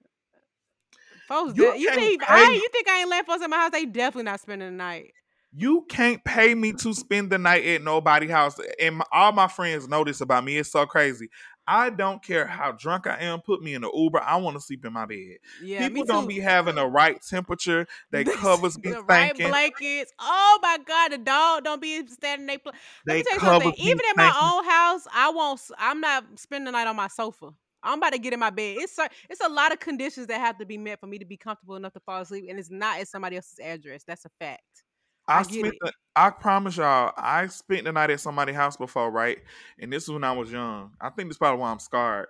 [1.26, 3.70] Folks, You you think I you think I ain't let folks in my house?
[3.70, 5.12] They definitely not spending the night.
[5.56, 8.58] You can't pay me to spend the night at nobody's house.
[8.80, 10.58] And my, all my friends know this about me.
[10.58, 11.28] It's so crazy.
[11.66, 13.40] I don't care how drunk I am.
[13.40, 14.20] Put me in an Uber.
[14.20, 15.38] I want to sleep in my bed.
[15.62, 17.86] Yeah, People don't be having the right temperature.
[18.10, 20.12] They covers be the right blankets.
[20.18, 22.58] Oh my god, the dog don't be standing they.
[22.58, 22.72] Pl-
[23.06, 23.74] Let They me tell you something.
[23.78, 24.48] Even in my stinking.
[24.58, 25.60] own house, I won't.
[25.78, 27.50] I'm not spending the night on my sofa.
[27.82, 28.76] I'm about to get in my bed.
[28.80, 28.98] It's
[29.30, 31.76] it's a lot of conditions that have to be met for me to be comfortable
[31.76, 34.04] enough to fall asleep, and it's not at somebody else's address.
[34.04, 34.83] That's a fact.
[35.26, 35.74] I, I spent.
[35.80, 37.12] The, I promise y'all.
[37.16, 39.38] I spent the night at somebody's house before, right?
[39.78, 40.92] And this is when I was young.
[41.00, 42.26] I think this is probably why I'm scarred.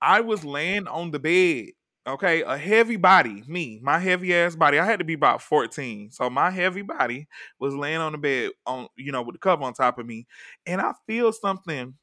[0.00, 1.72] I was laying on the bed.
[2.06, 4.78] Okay, a heavy body, me, my heavy ass body.
[4.78, 6.10] I had to be about 14.
[6.10, 7.28] So my heavy body
[7.58, 10.26] was laying on the bed on, you know, with the cover on top of me.
[10.64, 11.94] And I feel something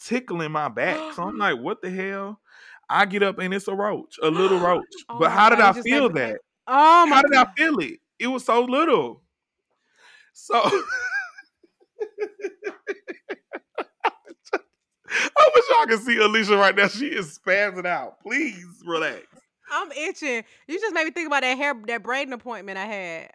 [0.00, 0.98] tickling my back.
[1.14, 2.40] So I'm like, what the hell?
[2.88, 4.84] I get up and it's a roach, a little roach.
[5.10, 6.38] Oh but how did God, I feel that?
[6.66, 7.34] Oh my How did.
[7.34, 8.00] I feel it?
[8.18, 9.22] It was so little.
[10.34, 10.54] So
[15.36, 16.88] I wish y'all could see Alicia right now.
[16.88, 18.20] She is spazzing out.
[18.20, 19.22] Please relax.
[19.70, 20.44] I'm itching.
[20.66, 23.30] You just made me think about that hair, that braiding appointment I had.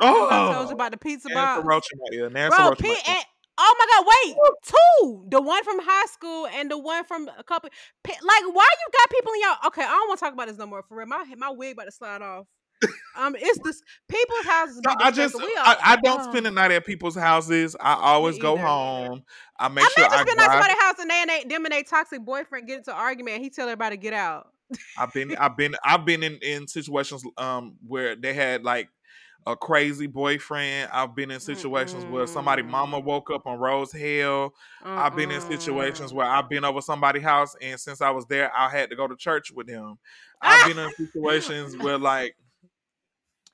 [0.00, 0.24] Oh.
[0.24, 1.64] Remember I told you Oh, about the pizza Nancy box.
[1.64, 2.30] Roach in my ear.
[2.30, 3.24] Nancy Bro, Roach P and
[3.58, 5.26] oh my god, wait, two.
[5.28, 7.70] The one from high school and the one from a couple.
[8.06, 8.18] Like,
[8.52, 9.66] why you got people in y'all?
[9.66, 10.82] Okay, I don't want to talk about this no more.
[10.88, 12.46] For real, my my wig about to slide off.
[13.16, 14.80] Um, it's this people's houses.
[14.84, 17.76] No, I just I, I don't spend the night at people's houses.
[17.78, 19.22] I always go home.
[19.58, 21.64] I make I'm sure I just spending at somebody's house and they and they, them
[21.64, 23.36] and they toxic boyfriend get into argument.
[23.36, 24.48] And he tell everybody to get out.
[24.98, 28.88] I've been I've been I've been in, in situations um where they had like
[29.46, 30.88] a crazy boyfriend.
[30.92, 34.54] I've been in situations where somebody mama woke up on Rose Hill.
[34.84, 38.50] I've been in situations where I've been over somebody's house and since I was there
[38.56, 39.98] I had to go to church with him.
[40.40, 42.36] I've been in situations where like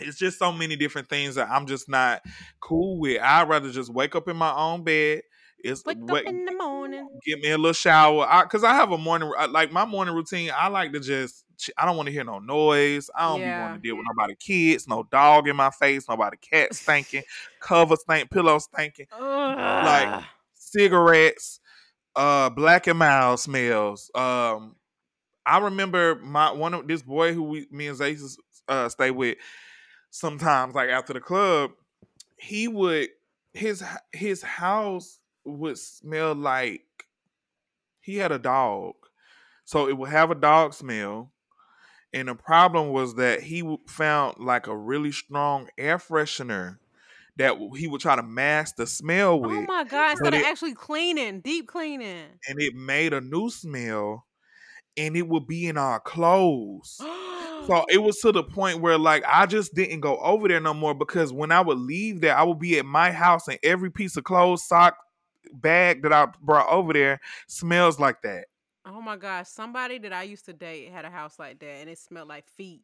[0.01, 2.23] it's just so many different things that I'm just not
[2.61, 3.21] cool with.
[3.21, 5.23] I'd rather just wake up in my own bed
[5.63, 7.09] It's Wake what, up in the morning.
[7.25, 10.51] get me a little shower I, because I, have a morning like my morning routine.
[10.55, 11.45] I like to just
[11.77, 13.11] I don't want to hear no noise.
[13.17, 13.61] I don't Yeah.
[13.61, 17.25] want to deal with nobody kids, no dog in my face, nobody cat stinking,
[17.61, 20.25] cover stink, pillow stinking, Ugh.
[20.55, 21.61] cigarettes,
[22.15, 24.11] uh, black and mild smells.
[24.15, 24.77] Um,
[25.45, 28.17] I remember my one of this boy who we, me and Zay
[28.69, 29.39] uh, stay with.
[30.11, 31.73] Sometimes, like after the club,
[32.39, 33.09] he would
[33.53, 36.83] his his house would smell like
[38.01, 38.95] he had a dog,
[39.65, 41.33] so it would have a dog smell.
[42.13, 46.79] And the problem was that he found like a really strong air freshener
[47.37, 50.13] that he would try to mask the smell oh with oh my god!
[50.13, 52.27] Instead of actually cleaning, deep cleaning.
[52.49, 54.27] and it made a new smell
[54.97, 57.01] and it would be in our clothes.
[57.67, 60.75] So it was to the point where like I just didn't go over there no
[60.75, 63.91] more because when I would leave there, I would be at my house and every
[63.91, 64.97] piece of clothes, sock,
[65.53, 68.47] bag that I brought over there smells like that.
[68.87, 71.91] Oh my gosh, somebody that I used to date had a house like that and
[71.91, 72.83] it smelled like feet.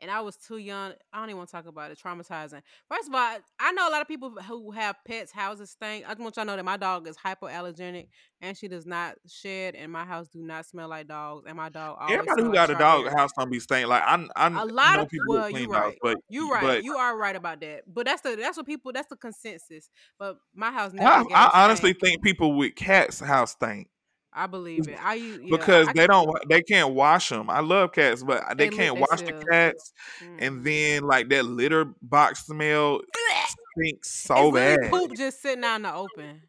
[0.00, 0.92] And I was too young.
[1.12, 1.98] I don't even want to talk about it.
[1.98, 2.62] Traumatizing.
[2.88, 6.04] First of all, I know a lot of people who have pets, houses stink.
[6.06, 8.08] I just want y'all to know that my dog is hypoallergenic
[8.42, 11.44] and she does not shed, and my house do not smell like dogs.
[11.46, 13.14] And my dog always Everybody who got a dog strawberries.
[13.14, 13.88] house don't be stink.
[13.88, 15.98] Like I, I A lot know of people well, you dogs, right.
[16.02, 16.62] but You right.
[16.62, 17.82] But you are right about that.
[17.86, 19.88] But that's the that's what people that's the consensus.
[20.18, 21.08] But my house never.
[21.08, 23.88] I, I honestly think people with cats house stink
[24.36, 24.98] I believe it.
[25.02, 27.50] I yeah, because I, they don't they can't wash them.
[27.50, 30.36] I love cats, but They they, can't wash the cats, mm.
[30.40, 33.00] and then like that litter box smell
[33.78, 34.78] stinks so bad.
[34.90, 36.42] poop just sitting out in the open.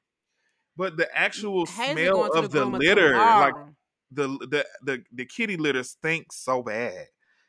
[0.76, 3.56] But the actual Hazel smell of the groomer litter, like
[4.12, 7.08] the the the the kitty litter stinks so bad.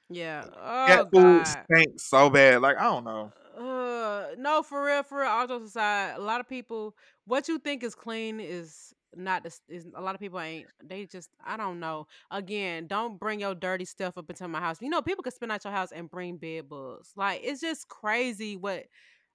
[0.08, 0.44] yeah.
[0.86, 1.58] Cat Oh food God.
[1.72, 2.62] stinks so bad.
[2.62, 3.32] Like I don't know.
[3.58, 5.28] Uh, no, for real, for real.
[5.28, 6.94] All jokes aside, a lot of people,
[7.26, 9.46] what you think is clean is not.
[9.94, 10.66] a lot of people ain't.
[10.84, 12.06] They just, I don't know.
[12.30, 14.78] Again, don't bring your dirty stuff up into my house.
[14.80, 17.12] You know, people can spin out your house and bring bed bugs.
[17.16, 18.56] Like it's just crazy.
[18.56, 18.84] What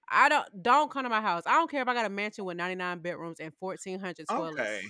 [0.10, 1.44] I don't don't come to my house.
[1.46, 4.28] I don't care if I got a mansion with ninety nine bedrooms and fourteen hundred
[4.30, 4.60] toilets.
[4.60, 4.82] Okay.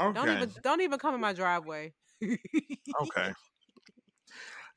[0.00, 0.14] Okay.
[0.14, 1.92] Don't even don't even come in my driveway.
[2.22, 3.32] okay.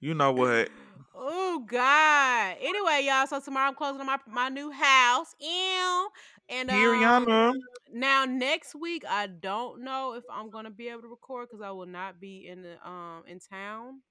[0.02, 0.70] You know what?
[1.16, 2.58] Oh God.
[2.62, 3.28] Anyway, y'all.
[3.28, 5.36] So tomorrow I'm closing on my my new house.
[5.40, 6.10] Ew.
[6.50, 7.54] And um, Ariana.
[7.94, 11.72] now next week I don't know if I'm gonna be able to record because I
[11.72, 14.02] will not be in the um in town.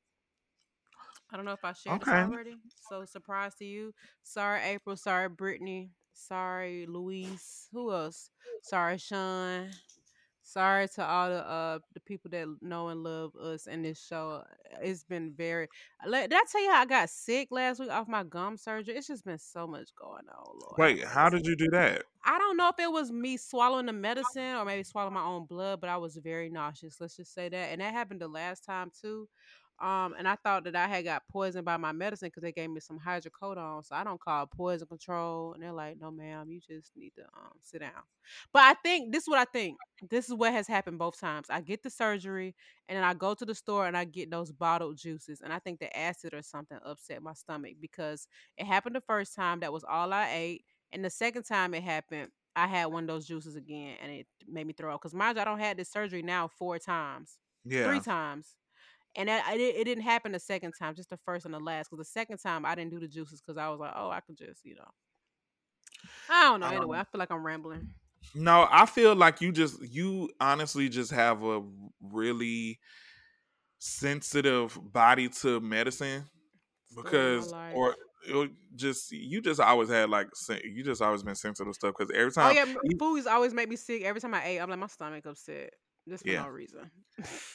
[1.33, 2.11] I don't know if I shared Okay.
[2.11, 2.57] this already.
[2.89, 3.95] So surprise to you.
[4.23, 4.97] Sorry, April.
[4.97, 5.91] Sorry, Brittany.
[6.15, 7.69] Sorry, Louise.
[7.73, 8.31] Who else?
[8.63, 9.71] Sorry, Sean.
[10.55, 14.45] Sorry to all the uh the people that know and love us in this show.
[14.81, 15.67] It's been very.
[16.07, 18.95] Like, did I tell you how I got sick last week off my gum surgery?
[18.95, 20.59] It's just been so much going on.
[20.61, 22.05] Lord, Wait, how did you do that?
[22.25, 25.47] I don't know if it was me swallowing the medicine or maybe swallowing my own
[25.47, 27.01] blood, but I was very nauseous.
[27.01, 29.29] Let's just say that, and that happened the last time too.
[29.81, 32.71] Um, and I thought that I had got poisoned by my medicine because they gave
[32.71, 33.85] me some hydrocodone.
[33.85, 37.15] So I don't call it poison control, and they're like, "No, ma'am, you just need
[37.17, 38.03] to um sit down."
[38.53, 39.79] But I think this is what I think.
[40.11, 41.49] This is what has happened both times.
[41.51, 42.55] I get the surgery,
[42.89, 45.59] and then I go to the store and I get those bottled juices, and I
[45.59, 49.61] think the acid or something upset my stomach because it happened the first time.
[49.61, 50.65] That was all I ate.
[50.93, 54.27] And the second time it happened, I had one of those juices again, and it
[54.47, 55.01] made me throw up.
[55.01, 57.81] Because mind you, I don't had this surgery now four times, Yeah.
[57.83, 58.57] three times,
[59.17, 61.61] and that, I, it, it didn't happen the second time, just the first and the
[61.61, 61.91] last.
[61.91, 64.21] Because the second time I didn't do the juices because I was like, oh, I
[64.21, 64.91] could just, you know,
[66.29, 66.69] I don't know.
[66.69, 67.95] Anyway, Um, I feel like I'm rambling.
[68.35, 71.63] No, I feel like you just you honestly just have a
[72.01, 72.81] really
[73.79, 76.27] sensitive body to medicine
[76.87, 77.97] Story of my because or
[78.35, 80.29] or just you just always had like
[80.65, 83.69] you just always been sensitive stuff because every Oh time yeah, m- foods always make
[83.69, 84.03] me sick.
[84.03, 85.75] Every time I ate, I'm like my stomach upset,
[86.09, 86.43] just for Yeah.
[86.43, 86.91] no reason.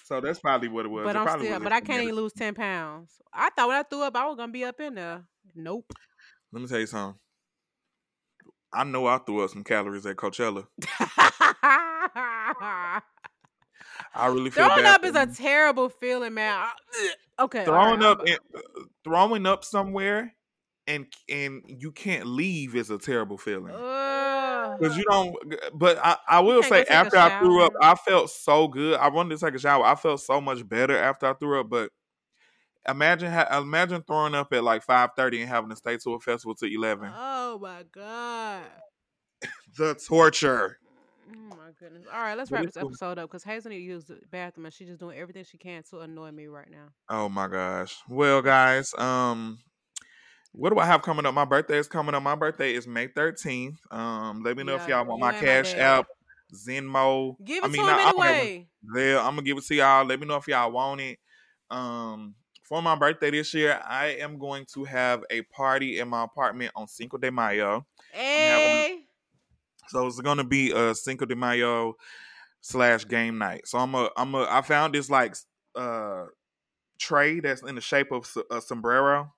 [0.05, 1.03] so that's probably what it was.
[1.03, 3.13] but It I'm still, but I can't even lose ten pounds.
[3.33, 5.23] I thought when I threw up, I was gonna be up in there.
[5.55, 5.93] Nope.
[6.51, 7.19] Let me tell you something.
[8.73, 10.67] I know I threw up some calories at Coachella.
[14.13, 16.53] I really feel Throwing bad up is a terrible feeling, man.
[16.59, 18.59] I- okay, throwing right, up uh,
[19.03, 20.33] throwing up somewhere
[20.89, 23.73] and and you can't leave is a terrible feeling.
[24.77, 25.35] Because you don't
[25.73, 28.99] but i, I will say after i threw up i felt so good.
[28.99, 29.85] I wanted to take a shower.
[29.85, 31.91] I felt so much better after i threw up but
[32.87, 36.55] imagine ha- imagine throwing up at like 5.30 and having to stay to a festival
[36.55, 38.63] to 11 Oh my god.
[39.77, 40.77] the torture.
[41.31, 42.05] Oh my goodness.
[42.11, 44.73] All right, let's wrap this episode up because Hazel need to use the bathroom and
[44.73, 46.87] she's just doing everything she can to annoy me right now.
[47.09, 47.95] oh my gosh.
[48.09, 49.59] Well guys um
[50.51, 51.33] what do I have coming up?
[51.33, 52.23] My birthday is coming up.
[52.23, 53.77] My birthday is May 13th.
[53.91, 56.05] Um, let me know if y'all want my ain't my cash app
[56.53, 57.35] Venmo.
[57.43, 58.27] Give it I mean, to not him I don't have one.
[58.27, 58.67] anyway.
[58.81, 60.05] There, I'm gonna give it to y'all.
[60.05, 61.19] Let me know if y'all want it.
[61.69, 66.23] Um, for my birthday this year, I am going to have a party in my
[66.23, 67.85] apartment on Cinco de Mayo.
[68.11, 68.99] Hey,
[69.87, 71.95] So it's gonna be a Cinco de Mayo
[72.61, 73.67] slash game night.
[73.67, 75.35] So I'm a I'm a I found this like
[75.75, 76.25] uh
[76.99, 79.33] tray that's in the shape of a sombrero.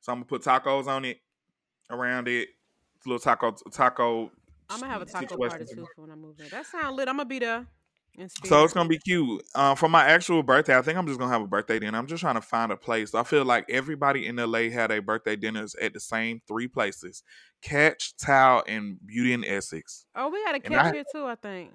[0.00, 1.18] So I'm gonna put tacos on it,
[1.90, 2.48] around it.
[2.96, 4.30] It's a little taco taco.
[4.70, 6.48] I'm gonna have a taco party too when I move in.
[6.48, 7.08] That sound lit.
[7.08, 7.66] I'm gonna be there.
[8.44, 9.42] So it's gonna be cute.
[9.56, 11.98] Uh, for my actual birthday, I think I'm just gonna have a birthday dinner.
[11.98, 13.12] I'm just trying to find a place.
[13.12, 17.24] I feel like everybody in LA had a birthday dinners at the same three places:
[17.60, 20.06] Catch, Tao, and Beauty and Essex.
[20.14, 21.26] Oh, we got a catch I- here too.
[21.26, 21.70] I think.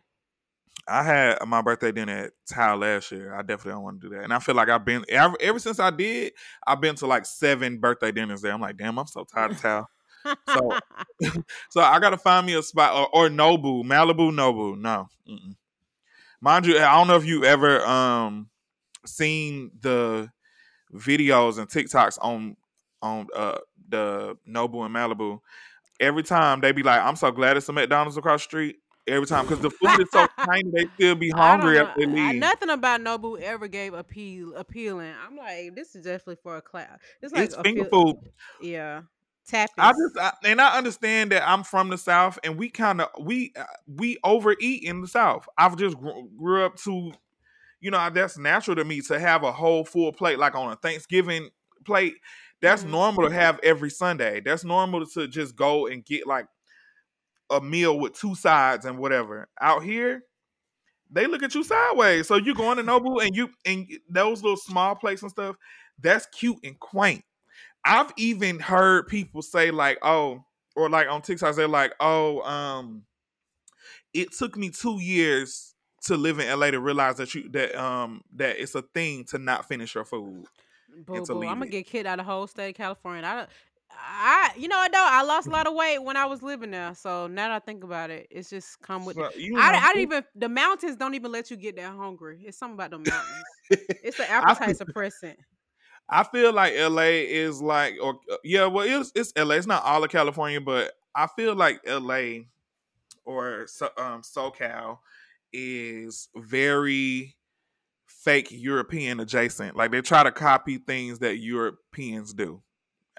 [0.87, 3.33] I had my birthday dinner at Tao last year.
[3.35, 5.59] I definitely don't want to do that, and I feel like I've been ever, ever
[5.59, 6.33] since I did.
[6.65, 8.53] I've been to like seven birthday dinners there.
[8.53, 9.87] I'm like, damn, I'm so tired of Tao.
[10.53, 10.77] So-
[11.69, 14.77] So I gotta find me a spot or, or Nobu, Malibu, Nobu.
[14.79, 15.55] No, Mm-mm.
[16.41, 18.49] mind you, I don't know if you ever um
[19.05, 20.29] seen the
[20.93, 22.55] videos and TikToks on
[23.01, 23.57] on uh
[23.87, 25.39] the Nobu and Malibu.
[25.99, 28.77] Every time they be like, "I'm so glad it's a McDonald's across the street."
[29.09, 32.31] Every time because the food is so tiny, they still be hungry after they I-
[32.31, 32.39] leave.
[32.39, 35.13] nothing about Nobu ever gave appeal appealing.
[35.25, 36.99] I'm like, this is definitely for a class.
[37.21, 38.15] It's like it's finger food.
[38.61, 39.01] Yeah,
[39.47, 39.73] tapping.
[39.77, 43.09] I just I, and I understand that I'm from the South, and we kind of
[43.19, 45.47] we uh, we overeat in the South.
[45.57, 47.11] I've just grew, grew up to,
[47.79, 50.75] you know, that's natural to me to have a whole full plate, like on a
[50.75, 51.49] Thanksgiving
[51.85, 52.15] plate.
[52.61, 52.89] That's Mhm.
[52.89, 54.41] normal to have every Sunday.
[54.41, 56.45] That's normal to just go and get like
[57.49, 59.47] a meal with two sides and whatever.
[59.59, 60.23] Out here,
[61.11, 62.27] they look at you sideways.
[62.27, 65.55] So you going to Nobu and you and those little small plates and stuff.
[65.99, 67.23] That's cute and quaint.
[67.83, 70.43] I've even heard people say like, oh,
[70.75, 73.03] or like on TikTok, they're like, oh, um,
[74.13, 75.73] it took me two years
[76.03, 79.37] to live in LA to realize that you that um that it's a thing to
[79.37, 80.45] not finish your food.
[81.05, 81.43] Boo boo.
[81.43, 81.71] I'm gonna it.
[81.71, 83.25] get kicked out of whole state of California.
[83.25, 83.49] I, don't-
[83.91, 86.71] I, you know, I know I lost a lot of weight when I was living
[86.71, 86.93] there.
[86.95, 89.17] So now that I think about it, it's just come with.
[89.35, 90.23] You I, I didn't even.
[90.35, 92.43] The mountains don't even let you get that hungry.
[92.45, 93.43] It's something about the mountains.
[94.03, 95.35] It's an appetite suppressant.
[96.09, 99.55] I feel like LA is like, or uh, yeah, well, it's it's LA.
[99.55, 102.45] It's not all of California, but I feel like LA
[103.25, 103.67] or
[103.97, 104.99] um, SoCal
[105.53, 107.35] is very
[108.07, 109.75] fake European adjacent.
[109.75, 112.61] Like they try to copy things that Europeans do.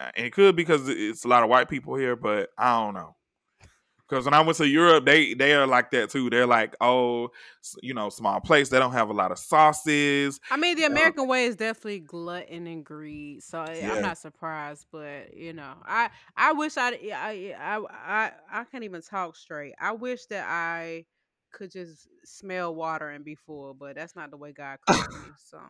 [0.00, 2.94] Uh, And it could because it's a lot of white people here, but I don't
[2.94, 3.16] know.
[4.08, 6.30] Because when I went to Europe, they they are like that too.
[6.30, 7.30] They're like, oh,
[7.82, 8.68] you know, small place.
[8.70, 10.40] They don't have a lot of sauces.
[10.52, 13.42] I mean, the Uh, American way is definitely glutton and greed.
[13.44, 13.88] So Yeah.
[13.88, 18.82] I'm not surprised, but you know, I I wish I I I I I can't
[18.84, 19.74] even talk straight.
[19.78, 21.06] I wish that I
[21.52, 25.34] could just smell water and be full, but that's not the way God created me.
[25.38, 25.60] So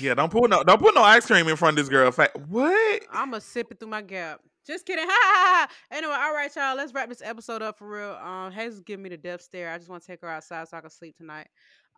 [0.00, 2.10] Yeah, don't put no don't put no ice cream in front of this girl.
[2.48, 3.02] What?
[3.12, 4.40] I'm gonna sip it through my gap.
[4.66, 5.04] Just kidding.
[5.08, 5.96] Ha, ha, ha.
[5.96, 6.76] Anyway, all right, y'all.
[6.76, 8.12] Let's wrap this episode up for real.
[8.12, 9.70] Um, Hazel's giving me the death stare.
[9.70, 11.46] I just want to take her outside so I can sleep tonight.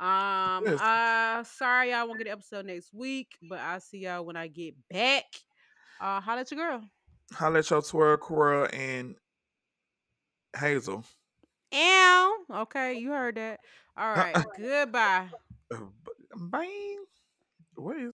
[0.00, 0.80] Um, Yes.
[0.80, 4.48] uh, sorry y'all won't get an episode next week, but I'll see y'all when I
[4.48, 5.24] get back.
[6.00, 6.82] Uh, holla at your girl.
[7.32, 9.14] Holla at your twirl, Cora, and
[10.56, 11.04] Hazel.
[11.74, 12.36] Ow.
[12.50, 13.60] Okay, you heard that.
[13.96, 14.36] All right.
[14.58, 15.28] Goodbye.
[15.72, 15.78] Uh,
[17.78, 18.12] What is